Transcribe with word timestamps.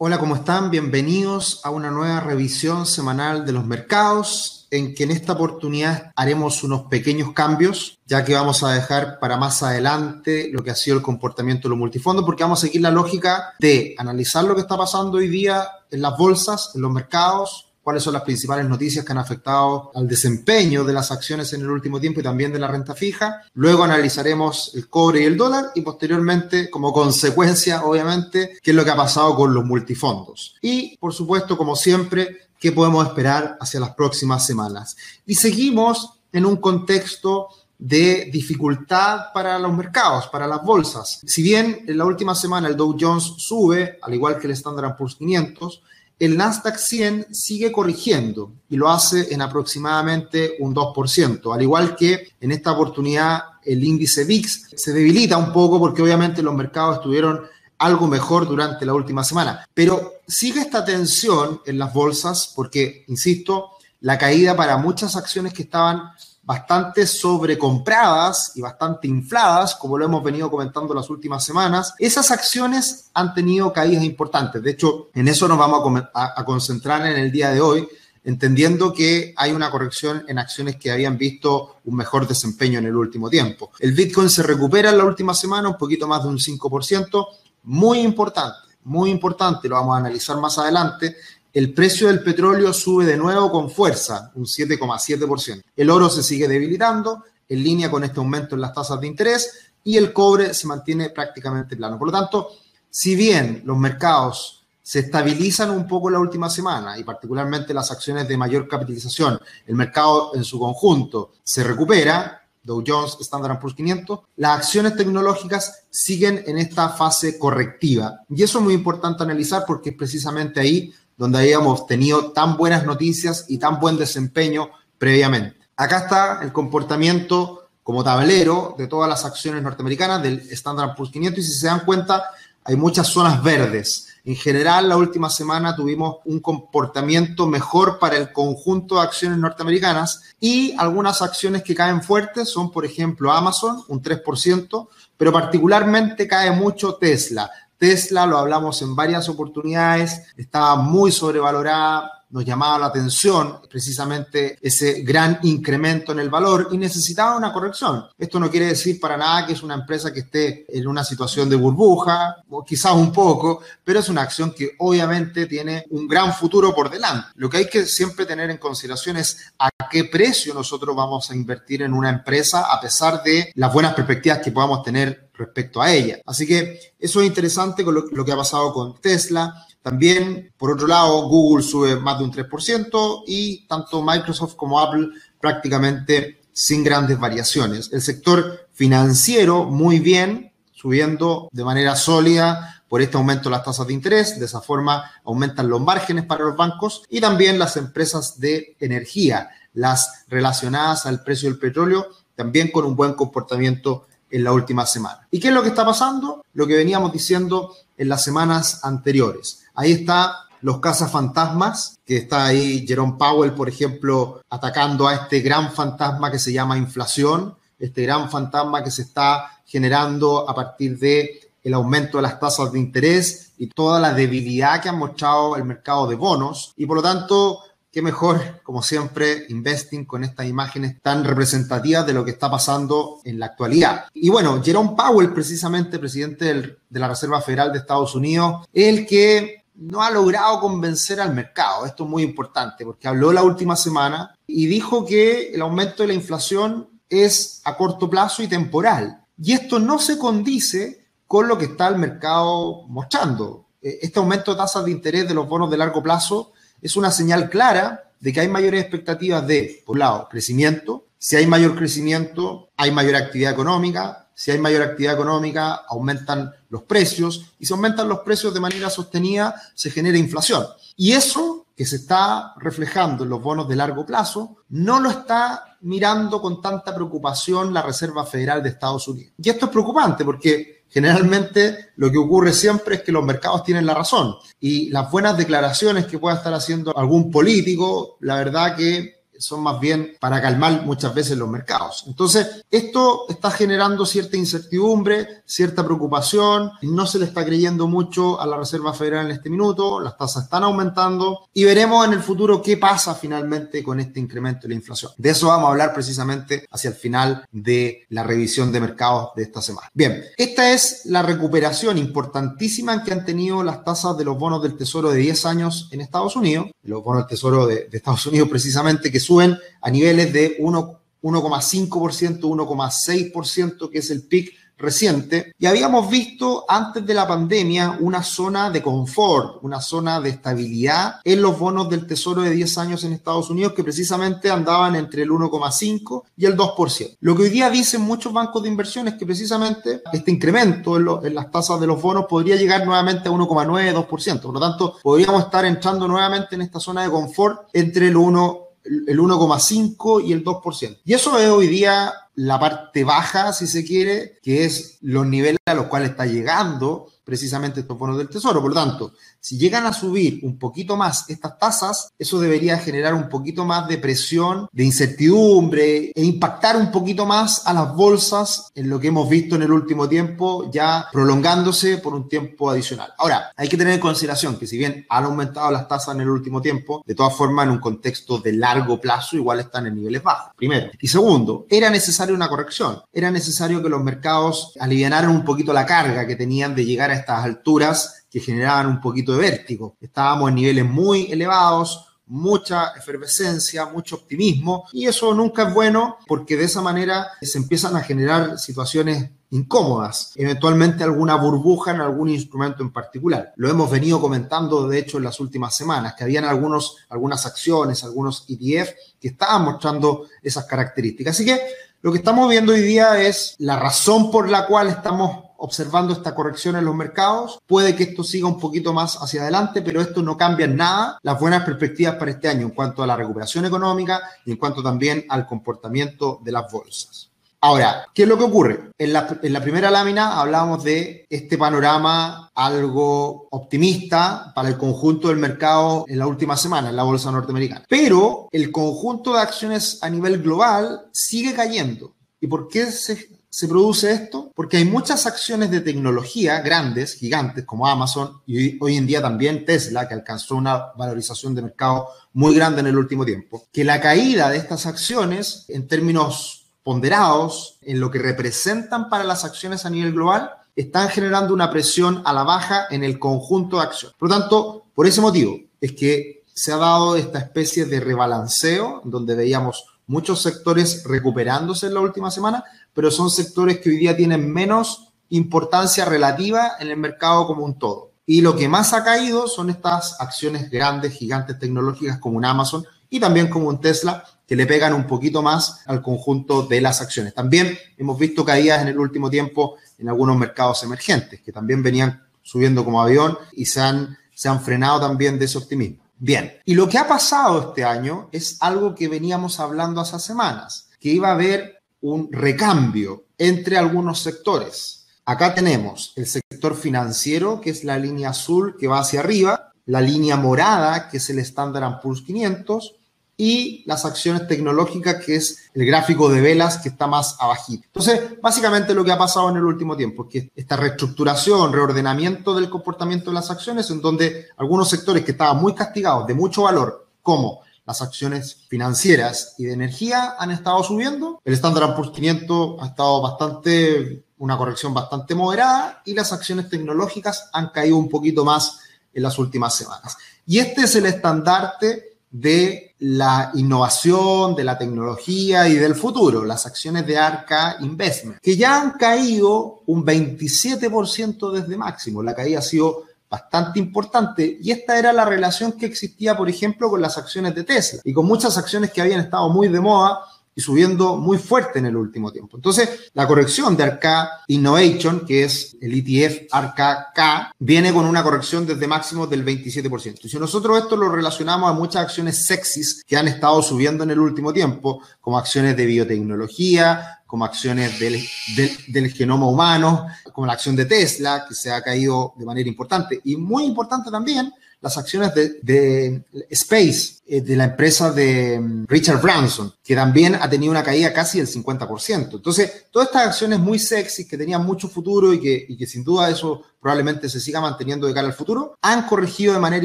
Hola, 0.00 0.20
¿cómo 0.20 0.36
están? 0.36 0.70
Bienvenidos 0.70 1.60
a 1.64 1.70
una 1.70 1.90
nueva 1.90 2.20
revisión 2.20 2.86
semanal 2.86 3.44
de 3.44 3.50
los 3.50 3.66
mercados, 3.66 4.68
en 4.70 4.94
que 4.94 5.02
en 5.02 5.10
esta 5.10 5.32
oportunidad 5.32 6.12
haremos 6.14 6.62
unos 6.62 6.82
pequeños 6.82 7.32
cambios, 7.32 7.98
ya 8.06 8.24
que 8.24 8.34
vamos 8.34 8.62
a 8.62 8.70
dejar 8.70 9.18
para 9.18 9.36
más 9.36 9.60
adelante 9.64 10.50
lo 10.52 10.62
que 10.62 10.70
ha 10.70 10.76
sido 10.76 10.98
el 10.98 11.02
comportamiento 11.02 11.66
de 11.66 11.70
los 11.70 11.78
multifondos, 11.78 12.24
porque 12.24 12.44
vamos 12.44 12.62
a 12.62 12.66
seguir 12.68 12.80
la 12.80 12.92
lógica 12.92 13.54
de 13.58 13.96
analizar 13.98 14.44
lo 14.44 14.54
que 14.54 14.60
está 14.60 14.76
pasando 14.76 15.18
hoy 15.18 15.26
día 15.26 15.66
en 15.90 16.00
las 16.00 16.16
bolsas, 16.16 16.70
en 16.76 16.82
los 16.82 16.92
mercados, 16.92 17.67
cuáles 17.88 18.02
son 18.02 18.12
las 18.12 18.22
principales 18.22 18.68
noticias 18.68 19.02
que 19.02 19.12
han 19.12 19.18
afectado 19.18 19.90
al 19.94 20.06
desempeño 20.06 20.84
de 20.84 20.92
las 20.92 21.10
acciones 21.10 21.54
en 21.54 21.62
el 21.62 21.70
último 21.70 21.98
tiempo 21.98 22.20
y 22.20 22.22
también 22.22 22.52
de 22.52 22.58
la 22.58 22.68
renta 22.68 22.94
fija. 22.94 23.44
Luego 23.54 23.82
analizaremos 23.82 24.72
el 24.74 24.90
cobre 24.90 25.22
y 25.22 25.24
el 25.24 25.38
dólar 25.38 25.70
y 25.74 25.80
posteriormente, 25.80 26.68
como 26.68 26.92
consecuencia, 26.92 27.86
obviamente, 27.86 28.58
qué 28.62 28.72
es 28.72 28.76
lo 28.76 28.84
que 28.84 28.90
ha 28.90 28.96
pasado 28.96 29.34
con 29.34 29.54
los 29.54 29.64
multifondos. 29.64 30.54
Y, 30.60 30.98
por 30.98 31.14
supuesto, 31.14 31.56
como 31.56 31.76
siempre, 31.76 32.48
qué 32.60 32.72
podemos 32.72 33.06
esperar 33.06 33.56
hacia 33.58 33.80
las 33.80 33.94
próximas 33.94 34.44
semanas. 34.44 34.94
Y 35.24 35.36
seguimos 35.36 36.12
en 36.30 36.44
un 36.44 36.56
contexto 36.56 37.48
de 37.78 38.28
dificultad 38.30 39.32
para 39.32 39.58
los 39.58 39.74
mercados, 39.74 40.26
para 40.26 40.46
las 40.46 40.62
bolsas. 40.62 41.22
Si 41.24 41.42
bien 41.42 41.86
en 41.88 41.96
la 41.96 42.04
última 42.04 42.34
semana 42.34 42.68
el 42.68 42.76
Dow 42.76 42.98
Jones 43.00 43.32
sube, 43.38 43.98
al 44.02 44.12
igual 44.12 44.38
que 44.38 44.46
el 44.46 44.52
Standard 44.52 44.94
Poor's 44.94 45.14
500, 45.14 45.82
el 46.18 46.36
Nasdaq 46.36 46.76
100 46.78 47.26
sigue 47.32 47.70
corrigiendo 47.70 48.52
y 48.68 48.76
lo 48.76 48.90
hace 48.90 49.32
en 49.32 49.40
aproximadamente 49.40 50.56
un 50.58 50.74
2%, 50.74 51.54
al 51.54 51.62
igual 51.62 51.94
que 51.94 52.32
en 52.40 52.52
esta 52.52 52.72
oportunidad 52.72 53.42
el 53.64 53.84
índice 53.84 54.24
VIX 54.24 54.70
se 54.74 54.92
debilita 54.92 55.36
un 55.36 55.52
poco 55.52 55.78
porque 55.78 56.02
obviamente 56.02 56.42
los 56.42 56.54
mercados 56.54 56.96
estuvieron 56.96 57.42
algo 57.78 58.08
mejor 58.08 58.48
durante 58.48 58.84
la 58.84 58.94
última 58.94 59.22
semana, 59.22 59.64
pero 59.72 60.14
sigue 60.26 60.60
esta 60.60 60.84
tensión 60.84 61.60
en 61.64 61.78
las 61.78 61.94
bolsas 61.94 62.52
porque, 62.54 63.04
insisto, 63.06 63.70
la 64.00 64.18
caída 64.18 64.56
para 64.56 64.76
muchas 64.76 65.14
acciones 65.14 65.52
que 65.52 65.62
estaban 65.62 66.02
bastante 66.48 67.06
sobrecompradas 67.06 68.52
y 68.54 68.62
bastante 68.62 69.06
infladas, 69.06 69.74
como 69.74 69.98
lo 69.98 70.06
hemos 70.06 70.24
venido 70.24 70.50
comentando 70.50 70.94
las 70.94 71.10
últimas 71.10 71.44
semanas, 71.44 71.92
esas 71.98 72.30
acciones 72.30 73.10
han 73.12 73.34
tenido 73.34 73.70
caídas 73.70 74.02
importantes. 74.02 74.62
De 74.62 74.70
hecho, 74.70 75.10
en 75.12 75.28
eso 75.28 75.46
nos 75.46 75.58
vamos 75.58 76.04
a, 76.14 76.44
concentrar 76.46 77.06
en 77.06 77.18
el 77.18 77.30
día 77.30 77.50
de 77.50 77.60
hoy, 77.60 77.86
entendiendo 78.24 78.94
que 78.94 79.34
hay 79.36 79.52
una 79.52 79.70
corrección 79.70 80.24
en 80.26 80.38
acciones 80.38 80.76
que 80.76 80.90
habían 80.90 81.18
visto 81.18 81.80
un 81.84 81.96
mejor 81.96 82.26
desempeño 82.26 82.78
en 82.78 82.86
el 82.86 82.96
último 82.96 83.28
tiempo. 83.28 83.70
El 83.78 83.92
Bitcoin 83.92 84.30
se 84.30 84.42
recupera 84.42 84.88
en 84.88 84.96
la 84.96 85.04
última 85.04 85.34
semana 85.34 85.68
un 85.68 85.76
poquito 85.76 86.08
más 86.08 86.22
de 86.22 86.30
un 86.30 86.38
5%, 86.38 87.26
muy 87.64 87.98
importante, 87.98 88.74
muy 88.84 89.10
importante, 89.10 89.68
lo 89.68 89.74
vamos 89.74 89.96
a 89.96 89.98
analizar 89.98 90.38
más 90.38 90.56
adelante, 90.56 91.14
el 91.58 91.74
precio 91.74 92.06
del 92.06 92.22
petróleo 92.22 92.72
sube 92.72 93.04
de 93.04 93.16
nuevo 93.16 93.50
con 93.50 93.68
fuerza, 93.68 94.30
un 94.36 94.44
7,7%. 94.44 95.60
El 95.74 95.90
oro 95.90 96.08
se 96.08 96.22
sigue 96.22 96.46
debilitando 96.46 97.24
en 97.48 97.64
línea 97.64 97.90
con 97.90 98.04
este 98.04 98.20
aumento 98.20 98.54
en 98.54 98.60
las 98.60 98.72
tasas 98.72 99.00
de 99.00 99.08
interés 99.08 99.72
y 99.82 99.96
el 99.96 100.12
cobre 100.12 100.54
se 100.54 100.68
mantiene 100.68 101.10
prácticamente 101.10 101.76
plano. 101.76 101.98
Por 101.98 102.06
lo 102.06 102.12
tanto, 102.12 102.50
si 102.88 103.16
bien 103.16 103.62
los 103.64 103.76
mercados 103.76 104.68
se 104.80 105.00
estabilizan 105.00 105.72
un 105.72 105.88
poco 105.88 106.08
la 106.10 106.20
última 106.20 106.48
semana 106.48 106.96
y 106.96 107.02
particularmente 107.02 107.74
las 107.74 107.90
acciones 107.90 108.28
de 108.28 108.36
mayor 108.36 108.68
capitalización, 108.68 109.40
el 109.66 109.74
mercado 109.74 110.36
en 110.36 110.44
su 110.44 110.60
conjunto 110.60 111.32
se 111.42 111.64
recupera, 111.64 112.40
Dow 112.62 112.84
Jones, 112.86 113.16
Standard 113.18 113.58
Poor's 113.58 113.74
500, 113.74 114.20
las 114.36 114.58
acciones 114.58 114.94
tecnológicas 114.94 115.86
siguen 115.90 116.44
en 116.46 116.56
esta 116.56 116.90
fase 116.90 117.36
correctiva. 117.36 118.20
Y 118.28 118.44
eso 118.44 118.58
es 118.58 118.64
muy 118.64 118.74
importante 118.74 119.24
analizar 119.24 119.64
porque 119.66 119.90
es 119.90 119.96
precisamente 119.96 120.60
ahí 120.60 120.94
donde 121.18 121.40
habíamos 121.40 121.86
tenido 121.86 122.32
tan 122.32 122.56
buenas 122.56 122.86
noticias 122.86 123.44
y 123.48 123.58
tan 123.58 123.78
buen 123.80 123.98
desempeño 123.98 124.70
previamente. 124.96 125.58
Acá 125.76 125.98
está 125.98 126.40
el 126.42 126.52
comportamiento 126.52 127.68
como 127.82 128.02
tablero 128.04 128.74
de 128.78 128.86
todas 128.86 129.08
las 129.08 129.24
acciones 129.24 129.62
norteamericanas 129.62 130.22
del 130.22 130.38
Standard 130.50 130.94
Poor's 130.94 131.12
500 131.12 131.44
y 131.44 131.46
si 131.46 131.58
se 131.58 131.66
dan 131.66 131.84
cuenta 131.84 132.24
hay 132.64 132.76
muchas 132.76 133.08
zonas 133.08 133.42
verdes. 133.42 134.08
En 134.24 134.36
general, 134.36 134.90
la 134.90 134.98
última 134.98 135.30
semana 135.30 135.74
tuvimos 135.74 136.16
un 136.26 136.40
comportamiento 136.40 137.46
mejor 137.46 137.98
para 137.98 138.18
el 138.18 138.30
conjunto 138.30 138.96
de 138.96 139.00
acciones 139.00 139.38
norteamericanas 139.38 140.20
y 140.38 140.76
algunas 140.76 141.22
acciones 141.22 141.62
que 141.62 141.74
caen 141.74 142.02
fuertes 142.02 142.50
son, 142.50 142.70
por 142.70 142.84
ejemplo, 142.84 143.32
Amazon, 143.32 143.82
un 143.88 144.02
3%, 144.02 144.88
pero 145.16 145.32
particularmente 145.32 146.28
cae 146.28 146.50
mucho 146.50 146.96
Tesla. 146.96 147.50
Tesla, 147.78 148.26
lo 148.26 148.38
hablamos 148.38 148.82
en 148.82 148.94
varias 148.96 149.28
oportunidades, 149.28 150.22
estaba 150.36 150.76
muy 150.76 151.12
sobrevalorada, 151.12 152.18
nos 152.30 152.44
llamaba 152.44 152.78
la 152.78 152.86
atención 152.86 153.60
precisamente 153.70 154.58
ese 154.60 155.02
gran 155.02 155.38
incremento 155.42 156.12
en 156.12 156.18
el 156.18 156.28
valor 156.28 156.68
y 156.70 156.76
necesitaba 156.76 157.36
una 157.36 157.52
corrección. 157.52 158.04
Esto 158.18 158.38
no 158.38 158.50
quiere 158.50 158.66
decir 158.66 159.00
para 159.00 159.16
nada 159.16 159.46
que 159.46 159.54
es 159.54 159.62
una 159.62 159.74
empresa 159.74 160.12
que 160.12 160.20
esté 160.20 160.66
en 160.68 160.86
una 160.86 161.04
situación 161.04 161.48
de 161.48 161.56
burbuja, 161.56 162.36
o 162.50 162.64
quizás 162.64 162.92
un 162.92 163.12
poco, 163.12 163.62
pero 163.82 164.00
es 164.00 164.08
una 164.08 164.22
acción 164.22 164.52
que 164.52 164.72
obviamente 164.78 165.46
tiene 165.46 165.84
un 165.90 166.06
gran 166.06 166.34
futuro 166.34 166.74
por 166.74 166.90
delante. 166.90 167.28
Lo 167.36 167.48
que 167.48 167.58
hay 167.58 167.68
que 167.68 167.86
siempre 167.86 168.26
tener 168.26 168.50
en 168.50 168.58
consideración 168.58 169.16
es 169.16 169.52
a 169.58 169.70
qué 169.90 170.04
precio 170.04 170.52
nosotros 170.52 170.94
vamos 170.94 171.30
a 171.30 171.34
invertir 171.34 171.82
en 171.82 171.94
una 171.94 172.10
empresa 172.10 172.72
a 172.72 172.80
pesar 172.80 173.22
de 173.22 173.52
las 173.54 173.72
buenas 173.72 173.94
perspectivas 173.94 174.40
que 174.40 174.52
podamos 174.52 174.82
tener 174.82 175.27
respecto 175.38 175.80
a 175.80 175.92
ella. 175.92 176.18
Así 176.26 176.46
que 176.46 176.78
eso 176.98 177.20
es 177.20 177.26
interesante 177.26 177.84
con 177.84 177.94
lo, 177.94 178.24
que 178.24 178.32
ha 178.32 178.36
pasado 178.36 178.72
con 178.72 179.00
Tesla 179.00 179.54
también, 179.82 180.52
por 180.58 180.72
otro 180.72 180.86
lado, 180.86 181.28
Google 181.28 181.64
sube 181.64 181.96
más 181.96 182.18
de 182.18 182.24
un 182.24 182.32
3% 182.32 183.22
y 183.26 183.66
tanto 183.66 184.02
Microsoft 184.02 184.54
como 184.54 184.78
Apple 184.78 185.08
prácticamente 185.40 186.42
sin 186.52 186.84
grandes 186.84 187.18
variaciones. 187.18 187.88
El 187.92 188.02
sector 188.02 188.68
financiero 188.72 189.64
muy 189.64 190.00
bien, 190.00 190.52
subiendo 190.72 191.48
de 191.52 191.64
manera 191.64 191.96
sólida 191.96 192.82
por 192.88 193.00
este 193.00 193.16
aumento 193.16 193.44
de 193.44 193.56
las 193.56 193.64
tasas 193.64 193.86
de 193.86 193.94
interés. 193.94 194.38
De 194.38 194.44
esa 194.44 194.60
forma 194.60 195.10
aumentan 195.24 195.68
los 195.68 195.80
márgenes 195.80 196.26
para 196.26 196.44
los 196.44 196.56
bancos 196.56 197.04
y 197.08 197.20
también 197.20 197.58
las 197.58 197.76
empresas 197.76 198.38
de 198.38 198.76
energía, 198.80 199.48
las 199.72 200.24
relacionadas 200.28 201.06
al 201.06 201.22
precio 201.22 201.48
del 201.48 201.58
petróleo, 201.58 202.08
también 202.34 202.70
con 202.70 202.84
un 202.84 202.96
buen 202.96 203.14
comportamiento 203.14 204.06
en 204.30 204.44
la 204.44 204.52
última 204.52 204.86
semana. 204.86 205.26
¿Y 205.30 205.40
qué 205.40 205.48
es 205.48 205.54
lo 205.54 205.62
que 205.62 205.68
está 205.68 205.84
pasando? 205.84 206.44
Lo 206.54 206.66
que 206.66 206.76
veníamos 206.76 207.12
diciendo 207.12 207.74
en 207.96 208.08
las 208.08 208.24
semanas 208.24 208.84
anteriores. 208.84 209.64
Ahí 209.74 209.92
está 209.92 210.48
los 210.60 210.80
cazafantasmas, 210.80 211.98
que 212.04 212.16
está 212.16 212.46
ahí 212.46 212.84
Jerome 212.86 213.16
Powell, 213.18 213.52
por 213.52 213.68
ejemplo, 213.68 214.40
atacando 214.50 215.06
a 215.06 215.14
este 215.14 215.40
gran 215.40 215.72
fantasma 215.72 216.30
que 216.30 216.38
se 216.38 216.52
llama 216.52 216.76
inflación, 216.76 217.54
este 217.78 218.02
gran 218.02 218.30
fantasma 218.30 218.82
que 218.82 218.90
se 218.90 219.02
está 219.02 219.60
generando 219.64 220.48
a 220.48 220.54
partir 220.54 220.98
de 220.98 221.48
el 221.62 221.74
aumento 221.74 222.18
de 222.18 222.22
las 222.22 222.40
tasas 222.40 222.72
de 222.72 222.78
interés 222.78 223.52
y 223.58 223.66
toda 223.68 224.00
la 224.00 224.14
debilidad 224.14 224.80
que 224.80 224.88
ha 224.88 224.92
mostrado 224.92 225.56
el 225.56 225.64
mercado 225.64 226.06
de 226.06 226.14
bonos 226.14 226.72
y 226.76 226.86
por 226.86 226.96
lo 226.96 227.02
tanto 227.02 227.60
qué 227.90 228.02
mejor, 228.02 228.60
como 228.62 228.82
siempre, 228.82 229.46
investing 229.48 230.04
con 230.04 230.24
estas 230.24 230.46
imágenes 230.46 231.00
tan 231.02 231.24
representativas 231.24 232.06
de 232.06 232.12
lo 232.12 232.24
que 232.24 232.32
está 232.32 232.50
pasando 232.50 233.20
en 233.24 233.38
la 233.38 233.46
actualidad. 233.46 234.06
Y 234.14 234.28
bueno, 234.28 234.62
Jerome 234.62 234.94
Powell, 234.96 235.32
precisamente 235.32 235.98
presidente 235.98 236.78
de 236.88 237.00
la 237.00 237.08
Reserva 237.08 237.40
Federal 237.40 237.72
de 237.72 237.78
Estados 237.78 238.14
Unidos, 238.14 238.66
el 238.72 239.06
que 239.06 239.64
no 239.78 240.02
ha 240.02 240.10
logrado 240.10 240.60
convencer 240.60 241.20
al 241.20 241.34
mercado. 241.34 241.86
Esto 241.86 242.04
es 242.04 242.10
muy 242.10 242.22
importante 242.22 242.84
porque 242.84 243.08
habló 243.08 243.32
la 243.32 243.44
última 243.44 243.76
semana 243.76 244.36
y 244.46 244.66
dijo 244.66 245.06
que 245.06 245.50
el 245.50 245.62
aumento 245.62 246.02
de 246.02 246.08
la 246.08 246.14
inflación 246.14 246.88
es 247.08 247.62
a 247.64 247.76
corto 247.76 248.10
plazo 248.10 248.42
y 248.42 248.48
temporal. 248.48 249.24
Y 249.40 249.52
esto 249.52 249.78
no 249.78 249.98
se 249.98 250.18
condice 250.18 251.06
con 251.26 251.46
lo 251.46 251.56
que 251.56 251.66
está 251.66 251.88
el 251.88 251.96
mercado 251.96 252.82
mostrando. 252.88 253.66
Eh, 253.80 254.00
este 254.02 254.18
aumento 254.18 254.52
de 254.52 254.58
tasas 254.58 254.84
de 254.84 254.90
interés 254.90 255.28
de 255.28 255.34
los 255.34 255.48
bonos 255.48 255.70
de 255.70 255.76
largo 255.76 256.02
plazo 256.02 256.52
es 256.82 256.96
una 256.96 257.10
señal 257.10 257.50
clara 257.50 258.10
de 258.20 258.32
que 258.32 258.40
hay 258.40 258.48
mayores 258.48 258.80
expectativas 258.80 259.46
de, 259.46 259.82
por 259.84 259.94
un 259.94 260.00
lado, 260.00 260.28
crecimiento. 260.30 261.06
Si 261.18 261.36
hay 261.36 261.46
mayor 261.46 261.76
crecimiento, 261.76 262.70
hay 262.76 262.90
mayor 262.90 263.16
actividad 263.16 263.52
económica, 263.52 264.28
si 264.34 264.52
hay 264.52 264.58
mayor 264.58 264.82
actividad 264.82 265.14
económica, 265.14 265.74
aumentan 265.88 266.52
los 266.70 266.82
precios 266.82 267.52
y 267.58 267.66
si 267.66 267.72
aumentan 267.72 268.08
los 268.08 268.20
precios 268.20 268.54
de 268.54 268.60
manera 268.60 268.88
sostenida, 268.88 269.60
se 269.74 269.90
genera 269.90 270.16
inflación. 270.16 270.64
Y 270.96 271.12
eso 271.12 271.66
que 271.76 271.86
se 271.86 271.96
está 271.96 272.54
reflejando 272.56 273.24
en 273.24 273.30
los 273.30 273.40
bonos 273.40 273.68
de 273.68 273.76
largo 273.76 274.04
plazo, 274.04 274.56
no 274.70 274.98
lo 274.98 275.10
está 275.10 275.76
mirando 275.82 276.42
con 276.42 276.60
tanta 276.60 276.92
preocupación 276.92 277.72
la 277.72 277.82
Reserva 277.82 278.26
Federal 278.26 278.62
de 278.62 278.70
Estados 278.70 279.06
Unidos. 279.06 279.32
Y 279.38 279.48
esto 279.48 279.66
es 279.66 279.70
preocupante 279.70 280.24
porque 280.24 280.77
generalmente 280.90 281.90
lo 281.96 282.10
que 282.10 282.18
ocurre 282.18 282.52
siempre 282.52 282.96
es 282.96 283.02
que 283.02 283.12
los 283.12 283.24
mercados 283.24 283.64
tienen 283.64 283.86
la 283.86 283.94
razón 283.94 284.36
y 284.60 284.88
las 284.90 285.10
buenas 285.10 285.36
declaraciones 285.36 286.06
que 286.06 286.18
pueda 286.18 286.36
estar 286.36 286.54
haciendo 286.54 286.96
algún 286.96 287.30
político, 287.30 288.16
la 288.20 288.36
verdad 288.36 288.76
que 288.76 289.17
son 289.38 289.62
más 289.62 289.80
bien 289.80 290.16
para 290.20 290.40
calmar 290.40 290.82
muchas 290.84 291.14
veces 291.14 291.38
los 291.38 291.48
mercados. 291.48 292.04
Entonces, 292.06 292.64
esto 292.70 293.26
está 293.28 293.50
generando 293.50 294.04
cierta 294.04 294.36
incertidumbre, 294.36 295.42
cierta 295.46 295.84
preocupación, 295.84 296.72
no 296.82 297.06
se 297.06 297.18
le 297.18 297.24
está 297.26 297.44
creyendo 297.44 297.86
mucho 297.88 298.40
a 298.40 298.46
la 298.46 298.56
Reserva 298.56 298.92
Federal 298.92 299.26
en 299.26 299.32
este 299.32 299.50
minuto, 299.50 300.00
las 300.00 300.16
tasas 300.16 300.44
están 300.44 300.64
aumentando 300.64 301.48
y 301.52 301.64
veremos 301.64 302.06
en 302.06 302.12
el 302.12 302.20
futuro 302.20 302.62
qué 302.62 302.76
pasa 302.76 303.14
finalmente 303.14 303.82
con 303.82 304.00
este 304.00 304.20
incremento 304.20 304.62
de 304.62 304.68
la 304.68 304.74
inflación. 304.74 305.12
De 305.16 305.30
eso 305.30 305.48
vamos 305.48 305.66
a 305.68 305.70
hablar 305.70 305.94
precisamente 305.94 306.66
hacia 306.70 306.90
el 306.90 306.96
final 306.96 307.44
de 307.50 308.06
la 308.10 308.22
revisión 308.22 308.72
de 308.72 308.80
mercados 308.80 309.30
de 309.36 309.44
esta 309.44 309.62
semana. 309.62 309.88
Bien, 309.94 310.22
esta 310.36 310.72
es 310.72 311.02
la 311.06 311.22
recuperación 311.22 311.98
importantísima 311.98 313.02
que 313.02 313.12
han 313.12 313.24
tenido 313.24 313.62
las 313.62 313.84
tasas 313.84 314.16
de 314.16 314.24
los 314.24 314.38
bonos 314.38 314.62
del 314.62 314.76
Tesoro 314.76 315.10
de 315.10 315.18
10 315.18 315.46
años 315.46 315.88
en 315.92 316.00
Estados 316.00 316.36
Unidos, 316.36 316.70
los 316.82 317.02
bonos 317.02 317.22
del 317.22 317.28
Tesoro 317.28 317.66
de, 317.66 317.88
de 317.88 317.96
Estados 317.96 318.26
Unidos 318.26 318.48
precisamente 318.48 319.10
que 319.10 319.20
suben 319.28 319.58
a 319.82 319.90
niveles 319.90 320.32
de 320.32 320.58
1,5%, 320.58 322.40
1,6%, 322.40 323.90
que 323.90 323.98
es 323.98 324.10
el 324.10 324.22
PIC 324.22 324.54
reciente 324.78 325.52
y 325.58 325.66
habíamos 325.66 326.08
visto 326.08 326.64
antes 326.68 327.04
de 327.04 327.12
la 327.12 327.26
pandemia 327.26 327.98
una 328.00 328.22
zona 328.22 328.70
de 328.70 328.80
confort, 328.80 329.58
una 329.62 329.80
zona 329.80 330.20
de 330.20 330.30
estabilidad 330.30 331.16
en 331.24 331.42
los 331.42 331.58
bonos 331.58 331.90
del 331.90 332.06
Tesoro 332.06 332.42
de 332.42 332.50
10 332.50 332.78
años 332.78 333.04
en 333.04 333.12
Estados 333.12 333.50
Unidos 333.50 333.72
que 333.72 333.82
precisamente 333.82 334.50
andaban 334.50 334.94
entre 334.94 335.22
el 335.22 335.30
1,5 335.30 336.22
y 336.36 336.46
el 336.46 336.56
2%. 336.56 337.16
Lo 337.20 337.34
que 337.34 337.42
hoy 337.42 337.50
día 337.50 337.68
dicen 337.70 338.02
muchos 338.02 338.32
bancos 338.32 338.62
de 338.62 338.68
inversión 338.68 339.08
es 339.08 339.14
que 339.14 339.26
precisamente 339.26 340.00
este 340.12 340.30
incremento 340.30 340.96
en, 340.96 341.26
en 341.26 341.34
las 341.34 341.50
tasas 341.50 341.80
de 341.80 341.86
los 341.88 342.00
bonos 342.00 342.26
podría 342.26 342.54
llegar 342.54 342.86
nuevamente 342.86 343.28
a 343.28 343.32
1,9, 343.32 344.06
2%. 344.08 344.40
Por 344.40 344.54
lo 344.54 344.60
tanto, 344.60 344.96
podríamos 345.02 345.42
estar 345.42 345.64
entrando 345.64 346.06
nuevamente 346.06 346.54
en 346.54 346.62
esta 346.62 346.78
zona 346.78 347.02
de 347.02 347.10
confort 347.10 347.68
entre 347.72 348.08
el 348.08 348.16
1 348.16 348.67
el 349.06 349.18
1,5 349.18 350.24
y 350.26 350.32
el 350.32 350.44
2%. 350.44 350.98
Y 351.04 351.14
eso 351.14 351.38
es 351.38 351.48
hoy 351.48 351.66
día 351.66 352.12
la 352.34 352.58
parte 352.58 353.04
baja, 353.04 353.52
si 353.52 353.66
se 353.66 353.84
quiere, 353.84 354.38
que 354.42 354.64
es 354.64 354.98
los 355.00 355.26
niveles 355.26 355.58
a 355.66 355.74
los 355.74 355.86
cuales 355.86 356.10
está 356.10 356.26
llegando 356.26 357.08
precisamente 357.28 357.80
estos 357.80 357.98
bonos 357.98 358.16
del 358.16 358.30
tesoro. 358.30 358.62
Por 358.62 358.70
lo 358.70 358.74
tanto, 358.74 359.12
si 359.38 359.58
llegan 359.58 359.84
a 359.84 359.92
subir 359.92 360.40
un 360.44 360.58
poquito 360.58 360.96
más 360.96 361.28
estas 361.28 361.58
tasas, 361.58 362.10
eso 362.18 362.40
debería 362.40 362.78
generar 362.78 363.12
un 363.12 363.28
poquito 363.28 363.66
más 363.66 363.86
de 363.86 363.98
presión, 363.98 364.66
de 364.72 364.84
incertidumbre 364.84 366.10
e 366.14 366.24
impactar 366.24 366.78
un 366.78 366.90
poquito 366.90 367.26
más 367.26 367.66
a 367.66 367.74
las 367.74 367.94
bolsas 367.94 368.72
en 368.74 368.88
lo 368.88 368.98
que 368.98 369.08
hemos 369.08 369.28
visto 369.28 369.56
en 369.56 369.62
el 369.62 369.72
último 369.72 370.08
tiempo, 370.08 370.70
ya 370.72 371.06
prolongándose 371.12 371.98
por 371.98 372.14
un 372.14 372.30
tiempo 372.30 372.70
adicional. 372.70 373.12
Ahora, 373.18 373.52
hay 373.54 373.68
que 373.68 373.76
tener 373.76 373.92
en 373.92 374.00
consideración 374.00 374.58
que 374.58 374.66
si 374.66 374.78
bien 374.78 375.04
han 375.10 375.24
aumentado 375.24 375.70
las 375.70 375.86
tasas 375.86 376.14
en 376.14 376.22
el 376.22 376.30
último 376.30 376.62
tiempo, 376.62 377.02
de 377.06 377.14
todas 377.14 377.36
formas 377.36 377.66
en 377.66 377.72
un 377.72 377.78
contexto 377.78 378.38
de 378.38 378.54
largo 378.54 378.98
plazo 378.98 379.36
igual 379.36 379.60
están 379.60 379.86
en 379.86 379.96
niveles 379.96 380.22
bajos, 380.22 380.52
primero. 380.56 380.90
Y 380.98 381.08
segundo, 381.08 381.66
era 381.68 381.90
necesaria 381.90 382.34
una 382.34 382.48
corrección, 382.48 383.02
era 383.12 383.30
necesario 383.30 383.82
que 383.82 383.90
los 383.90 384.02
mercados 384.02 384.72
alivianaran 384.80 385.30
un 385.30 385.44
poquito 385.44 385.74
la 385.74 385.84
carga 385.84 386.26
que 386.26 386.36
tenían 386.36 386.74
de 386.74 386.86
llegar 386.86 387.10
a 387.10 387.17
estas 387.18 387.44
alturas 387.44 388.26
que 388.30 388.40
generaban 388.40 388.86
un 388.86 389.00
poquito 389.00 389.32
de 389.32 389.38
vértigo. 389.38 389.96
Estábamos 390.00 390.48
en 390.48 390.56
niveles 390.56 390.84
muy 390.84 391.30
elevados, 391.30 392.08
mucha 392.28 392.92
efervescencia, 392.96 393.86
mucho 393.86 394.16
optimismo 394.16 394.84
y 394.92 395.06
eso 395.06 395.34
nunca 395.34 395.68
es 395.68 395.74
bueno 395.74 396.18
porque 396.26 396.56
de 396.56 396.64
esa 396.64 396.82
manera 396.82 397.28
se 397.40 397.58
empiezan 397.58 397.96
a 397.96 398.02
generar 398.02 398.58
situaciones 398.58 399.30
incómodas, 399.50 400.32
eventualmente 400.36 401.02
alguna 401.02 401.36
burbuja 401.36 401.92
en 401.92 402.02
algún 402.02 402.28
instrumento 402.28 402.82
en 402.82 402.92
particular. 402.92 403.54
Lo 403.56 403.70
hemos 403.70 403.90
venido 403.90 404.20
comentando 404.20 404.86
de 404.86 404.98
hecho 404.98 405.16
en 405.16 405.24
las 405.24 405.40
últimas 405.40 405.74
semanas, 405.74 406.14
que 406.14 406.24
habían 406.24 406.44
algunos, 406.44 406.96
algunas 407.08 407.46
acciones, 407.46 408.04
algunos 408.04 408.44
ETF 408.46 408.90
que 409.18 409.28
estaban 409.28 409.64
mostrando 409.64 410.26
esas 410.42 410.66
características. 410.66 411.34
Así 411.34 411.46
que 411.46 411.58
lo 412.02 412.12
que 412.12 412.18
estamos 412.18 412.48
viendo 412.50 412.72
hoy 412.72 412.82
día 412.82 413.20
es 413.22 413.54
la 413.58 413.78
razón 413.78 414.30
por 414.30 414.50
la 414.50 414.66
cual 414.66 414.88
estamos 414.88 415.47
observando 415.58 416.12
esta 416.12 416.34
corrección 416.34 416.76
en 416.76 416.84
los 416.84 416.94
mercados. 416.94 417.58
Puede 417.66 417.94
que 417.94 418.04
esto 418.04 418.24
siga 418.24 418.48
un 418.48 418.58
poquito 418.58 418.92
más 418.92 419.16
hacia 419.20 419.42
adelante, 419.42 419.82
pero 419.82 420.00
esto 420.00 420.22
no 420.22 420.36
cambia 420.36 420.64
en 420.64 420.76
nada 420.76 421.18
las 421.22 421.38
buenas 421.38 421.64
perspectivas 421.64 422.14
para 422.14 422.30
este 422.30 422.48
año 422.48 422.62
en 422.62 422.70
cuanto 422.70 423.02
a 423.02 423.06
la 423.06 423.16
recuperación 423.16 423.66
económica 423.66 424.20
y 424.44 424.52
en 424.52 424.56
cuanto 424.56 424.82
también 424.82 425.24
al 425.28 425.46
comportamiento 425.46 426.40
de 426.42 426.52
las 426.52 426.70
bolsas. 426.72 427.28
Ahora, 427.60 428.06
¿qué 428.14 428.22
es 428.22 428.28
lo 428.28 428.38
que 428.38 428.44
ocurre? 428.44 428.90
En 428.98 429.12
la, 429.12 429.26
primera 429.60 429.90
lámina 429.90 430.40
hablábamos 430.40 430.84
de 430.84 431.26
este 431.28 431.58
panorama 431.58 432.50
algo 432.54 433.48
optimista 433.50 434.52
para 434.54 434.68
el 434.68 434.78
conjunto 434.78 435.28
del 435.28 435.38
mercado 435.38 436.04
en 436.06 436.20
la 436.20 436.28
última 436.28 436.56
semana 436.56 436.90
en 436.90 436.96
la 436.96 437.02
bolsa 437.02 437.32
norteamericana. 437.32 437.84
Pero 437.88 438.48
el 438.52 438.70
conjunto 438.70 439.32
de 439.32 439.40
acciones 439.40 439.98
a 440.02 440.08
nivel 440.08 440.40
global 440.40 441.08
sigue 441.12 441.52
cayendo. 441.52 442.14
¿Y 442.40 442.46
por 442.46 442.68
qué 442.68 442.86
se, 442.92 443.37
se 443.50 443.68
produce 443.68 444.12
esto? 444.12 444.52
Porque 444.54 444.76
hay 444.76 444.84
muchas 444.84 445.26
acciones 445.26 445.70
de 445.70 445.80
tecnología 445.80 446.60
grandes, 446.60 447.14
gigantes, 447.14 447.64
como 447.64 447.86
Amazon 447.86 448.40
y 448.46 448.82
hoy 448.82 448.96
en 448.96 449.06
día 449.06 449.22
también 449.22 449.64
Tesla, 449.64 450.06
que 450.06 450.14
alcanzó 450.14 450.56
una 450.56 450.92
valorización 450.96 451.54
de 451.54 451.62
mercado 451.62 452.08
muy 452.32 452.54
grande 452.54 452.80
en 452.80 452.88
el 452.88 452.98
último 452.98 453.24
tiempo, 453.24 453.66
que 453.72 453.84
la 453.84 454.00
caída 454.00 454.50
de 454.50 454.58
estas 454.58 454.86
acciones 454.86 455.64
en 455.68 455.88
términos 455.88 456.66
ponderados 456.82 457.78
en 457.82 458.00
lo 458.00 458.10
que 458.10 458.18
representan 458.18 459.08
para 459.10 459.24
las 459.24 459.44
acciones 459.44 459.84
a 459.84 459.90
nivel 459.90 460.12
global, 460.12 460.52
están 460.74 461.08
generando 461.08 461.52
una 461.52 461.70
presión 461.70 462.22
a 462.24 462.32
la 462.32 462.44
baja 462.44 462.86
en 462.90 463.02
el 463.02 463.18
conjunto 463.18 463.76
de 463.76 463.82
acciones. 463.82 464.16
Por 464.18 464.30
lo 464.30 464.38
tanto, 464.38 464.86
por 464.94 465.06
ese 465.06 465.20
motivo 465.20 465.58
es 465.80 465.92
que 465.92 466.44
se 466.54 466.72
ha 466.72 466.76
dado 466.76 467.16
esta 467.16 467.40
especie 467.40 467.84
de 467.84 468.00
rebalanceo, 468.00 469.02
donde 469.04 469.34
veíamos 469.34 469.84
muchos 470.08 470.42
sectores 470.42 471.04
recuperándose 471.04 471.86
en 471.86 471.94
la 471.94 472.00
última 472.00 472.30
semana, 472.32 472.64
pero 472.92 473.12
son 473.12 473.30
sectores 473.30 473.78
que 473.78 473.90
hoy 473.90 473.96
día 473.96 474.16
tienen 474.16 474.52
menos 474.52 475.12
importancia 475.28 476.04
relativa 476.04 476.72
en 476.80 476.88
el 476.88 476.96
mercado 476.96 477.46
como 477.46 477.64
un 477.64 477.78
todo. 477.78 478.10
Y 478.26 478.40
lo 478.40 478.56
que 478.56 478.68
más 478.68 478.92
ha 478.92 479.04
caído 479.04 479.46
son 479.46 479.70
estas 479.70 480.20
acciones 480.20 480.70
grandes, 480.70 481.12
gigantes 481.12 481.58
tecnológicas 481.58 482.18
como 482.18 482.36
un 482.36 482.44
Amazon 482.44 482.84
y 483.08 483.20
también 483.20 483.48
como 483.48 483.68
un 483.68 483.80
Tesla, 483.80 484.24
que 484.46 484.56
le 484.56 484.66
pegan 484.66 484.94
un 484.94 485.06
poquito 485.06 485.42
más 485.42 485.82
al 485.86 486.02
conjunto 486.02 486.62
de 486.62 486.80
las 486.80 487.00
acciones. 487.02 487.34
También 487.34 487.78
hemos 487.98 488.18
visto 488.18 488.44
caídas 488.44 488.80
en 488.80 488.88
el 488.88 488.98
último 488.98 489.28
tiempo 489.30 489.76
en 489.98 490.08
algunos 490.08 490.36
mercados 490.36 490.82
emergentes, 490.82 491.40
que 491.42 491.52
también 491.52 491.82
venían 491.82 492.22
subiendo 492.42 492.82
como 492.82 493.02
avión 493.02 493.36
y 493.52 493.66
se 493.66 493.80
han, 493.82 494.16
se 494.34 494.48
han 494.48 494.62
frenado 494.62 495.00
también 495.00 495.38
de 495.38 495.44
ese 495.44 495.58
optimismo. 495.58 496.02
Bien, 496.20 496.52
y 496.64 496.74
lo 496.74 496.88
que 496.88 496.98
ha 496.98 497.06
pasado 497.06 497.68
este 497.68 497.84
año 497.84 498.28
es 498.32 498.56
algo 498.60 498.94
que 498.94 499.06
veníamos 499.06 499.60
hablando 499.60 500.00
hace 500.00 500.18
semanas, 500.18 500.90
que 500.98 501.10
iba 501.10 501.28
a 501.28 501.34
haber 501.34 501.80
un 502.00 502.28
recambio 502.32 503.26
entre 503.38 503.78
algunos 503.78 504.20
sectores. 504.20 505.06
Acá 505.24 505.54
tenemos 505.54 506.12
el 506.16 506.26
sector 506.26 506.74
financiero, 506.74 507.60
que 507.60 507.70
es 507.70 507.84
la 507.84 507.98
línea 507.98 508.30
azul 508.30 508.76
que 508.78 508.88
va 508.88 508.98
hacia 508.98 509.20
arriba, 509.20 509.72
la 509.86 510.00
línea 510.00 510.36
morada, 510.36 511.08
que 511.08 511.18
es 511.18 511.30
el 511.30 511.38
Standard 511.38 512.00
Poor's 512.00 512.22
500, 512.22 512.96
y 513.40 513.84
las 513.86 514.04
acciones 514.04 514.48
tecnológicas, 514.48 515.24
que 515.24 515.36
es 515.36 515.70
el 515.72 515.86
gráfico 515.86 516.28
de 516.28 516.40
velas 516.40 516.78
que 516.78 516.88
está 516.88 517.06
más 517.06 517.36
abajito. 517.38 517.84
Entonces, 517.86 518.40
básicamente 518.42 518.92
lo 518.94 519.04
que 519.04 519.12
ha 519.12 519.16
pasado 519.16 519.48
en 519.48 519.56
el 519.56 519.64
último 519.64 519.96
tiempo 519.96 520.24
es 520.24 520.28
que 520.28 520.50
esta 520.56 520.76
reestructuración, 520.76 521.72
reordenamiento 521.72 522.52
del 522.52 522.68
comportamiento 522.68 523.30
de 523.30 523.34
las 523.34 523.50
acciones, 523.52 523.88
en 523.90 524.02
donde 524.02 524.48
algunos 524.56 524.90
sectores 524.90 525.24
que 525.24 525.30
estaban 525.30 525.56
muy 525.58 525.72
castigados, 525.72 526.26
de 526.26 526.34
mucho 526.34 526.64
valor, 526.64 527.06
como 527.22 527.60
las 527.86 528.02
acciones 528.02 528.64
financieras 528.68 529.54
y 529.56 529.66
de 529.66 529.72
energía, 529.72 530.34
han 530.36 530.50
estado 530.50 530.82
subiendo. 530.82 531.40
El 531.44 531.54
Standard 531.54 531.94
Poor's 531.94 532.10
500 532.10 532.82
ha 532.82 532.86
estado 532.86 533.22
bastante, 533.22 534.24
una 534.38 534.58
corrección 534.58 534.92
bastante 534.92 535.36
moderada 535.36 536.02
y 536.04 536.12
las 536.12 536.32
acciones 536.32 536.68
tecnológicas 536.68 537.48
han 537.52 537.68
caído 537.68 537.98
un 537.98 538.08
poquito 538.08 538.44
más 538.44 538.80
en 539.14 539.22
las 539.22 539.38
últimas 539.38 539.76
semanas. 539.76 540.16
Y 540.44 540.58
este 540.58 540.82
es 540.82 540.96
el 540.96 541.06
estandarte 541.06 542.07
de 542.30 542.94
la 543.00 543.52
innovación, 543.54 544.54
de 544.54 544.64
la 544.64 544.76
tecnología 544.76 545.68
y 545.68 545.74
del 545.74 545.94
futuro, 545.94 546.44
las 546.44 546.66
acciones 546.66 547.06
de 547.06 547.16
Arca 547.16 547.76
Investment, 547.80 548.38
que 548.40 548.56
ya 548.56 548.80
han 548.80 548.92
caído 548.92 549.82
un 549.86 550.04
27% 550.04 551.52
desde 551.52 551.76
máximo. 551.76 552.22
La 552.22 552.34
caída 552.34 552.58
ha 552.58 552.62
sido 552.62 553.04
bastante 553.30 553.78
importante 553.78 554.58
y 554.60 554.70
esta 554.70 554.98
era 554.98 555.12
la 555.12 555.24
relación 555.24 555.72
que 555.72 555.86
existía, 555.86 556.36
por 556.36 556.48
ejemplo, 556.48 556.88
con 556.88 557.00
las 557.00 557.18
acciones 557.18 557.54
de 557.54 557.64
Tesla 557.64 558.00
y 558.04 558.12
con 558.12 558.26
muchas 558.26 558.56
acciones 558.56 558.90
que 558.90 559.02
habían 559.02 559.20
estado 559.20 559.48
muy 559.50 559.68
de 559.68 559.80
moda 559.80 560.20
y 560.58 560.60
subiendo 560.60 561.16
muy 561.16 561.38
fuerte 561.38 561.78
en 561.78 561.86
el 561.86 561.94
último 561.94 562.32
tiempo. 562.32 562.56
Entonces, 562.56 563.12
la 563.14 563.28
corrección 563.28 563.76
de 563.76 563.84
Arca 563.84 564.40
Innovation, 564.48 565.24
que 565.24 565.44
es 565.44 565.76
el 565.80 565.94
ETF 565.94 566.48
Arca 566.50 567.12
K, 567.14 567.52
viene 567.60 567.92
con 567.92 568.04
una 568.04 568.24
corrección 568.24 568.66
desde 568.66 568.88
máximo 568.88 569.28
del 569.28 569.44
27%. 569.44 570.18
Y 570.24 570.28
si 570.28 570.36
nosotros 570.36 570.76
esto 570.76 570.96
lo 570.96 571.10
relacionamos 571.10 571.70
a 571.70 571.74
muchas 571.74 572.02
acciones 572.02 572.44
sexys 572.44 573.04
que 573.06 573.16
han 573.16 573.28
estado 573.28 573.62
subiendo 573.62 574.02
en 574.02 574.10
el 574.10 574.18
último 574.18 574.52
tiempo, 574.52 575.00
como 575.20 575.38
acciones 575.38 575.76
de 575.76 575.86
biotecnología, 575.86 577.20
como 577.24 577.44
acciones 577.44 578.00
del, 578.00 578.20
del, 578.56 578.76
del, 578.88 579.12
genoma 579.12 579.46
humano, 579.46 580.08
como 580.32 580.48
la 580.48 580.54
acción 580.54 580.74
de 580.74 580.86
Tesla, 580.86 581.44
que 581.48 581.54
se 581.54 581.70
ha 581.70 581.80
caído 581.82 582.34
de 582.36 582.44
manera 582.44 582.68
importante. 582.68 583.20
Y 583.22 583.36
muy 583.36 583.62
importante 583.64 584.10
también, 584.10 584.52
las 584.80 584.96
acciones 584.96 585.32
de, 585.34 586.22
Space, 586.50 587.18
eh, 587.26 587.40
de 587.40 587.56
la 587.56 587.64
empresa 587.64 588.12
de 588.12 588.58
mm, 588.60 588.86
Richard 588.86 589.20
Branson, 589.20 589.72
que 589.82 589.94
también 589.94 590.36
ha 590.36 590.48
tenido 590.48 590.70
una 590.70 590.82
caída 590.82 591.12
casi 591.12 591.38
del 591.38 591.48
50%. 591.48 592.36
Entonces, 592.36 592.86
todas 592.90 593.08
estas 593.08 593.26
acciones 593.26 593.58
muy 593.58 593.78
sexy 593.78 594.26
que 594.26 594.38
tenían 594.38 594.64
mucho 594.64 594.88
futuro 594.88 595.32
y 595.32 595.40
que, 595.40 595.66
y 595.68 595.76
que 595.76 595.86
sin 595.86 596.04
duda 596.04 596.30
eso 596.30 596.62
probablemente 596.80 597.28
se 597.28 597.40
siga 597.40 597.60
manteniendo 597.60 598.06
de 598.06 598.14
cara 598.14 598.28
al 598.28 598.34
futuro, 598.34 598.76
han 598.82 599.06
corregido 599.06 599.52
de 599.52 599.60
manera 599.60 599.84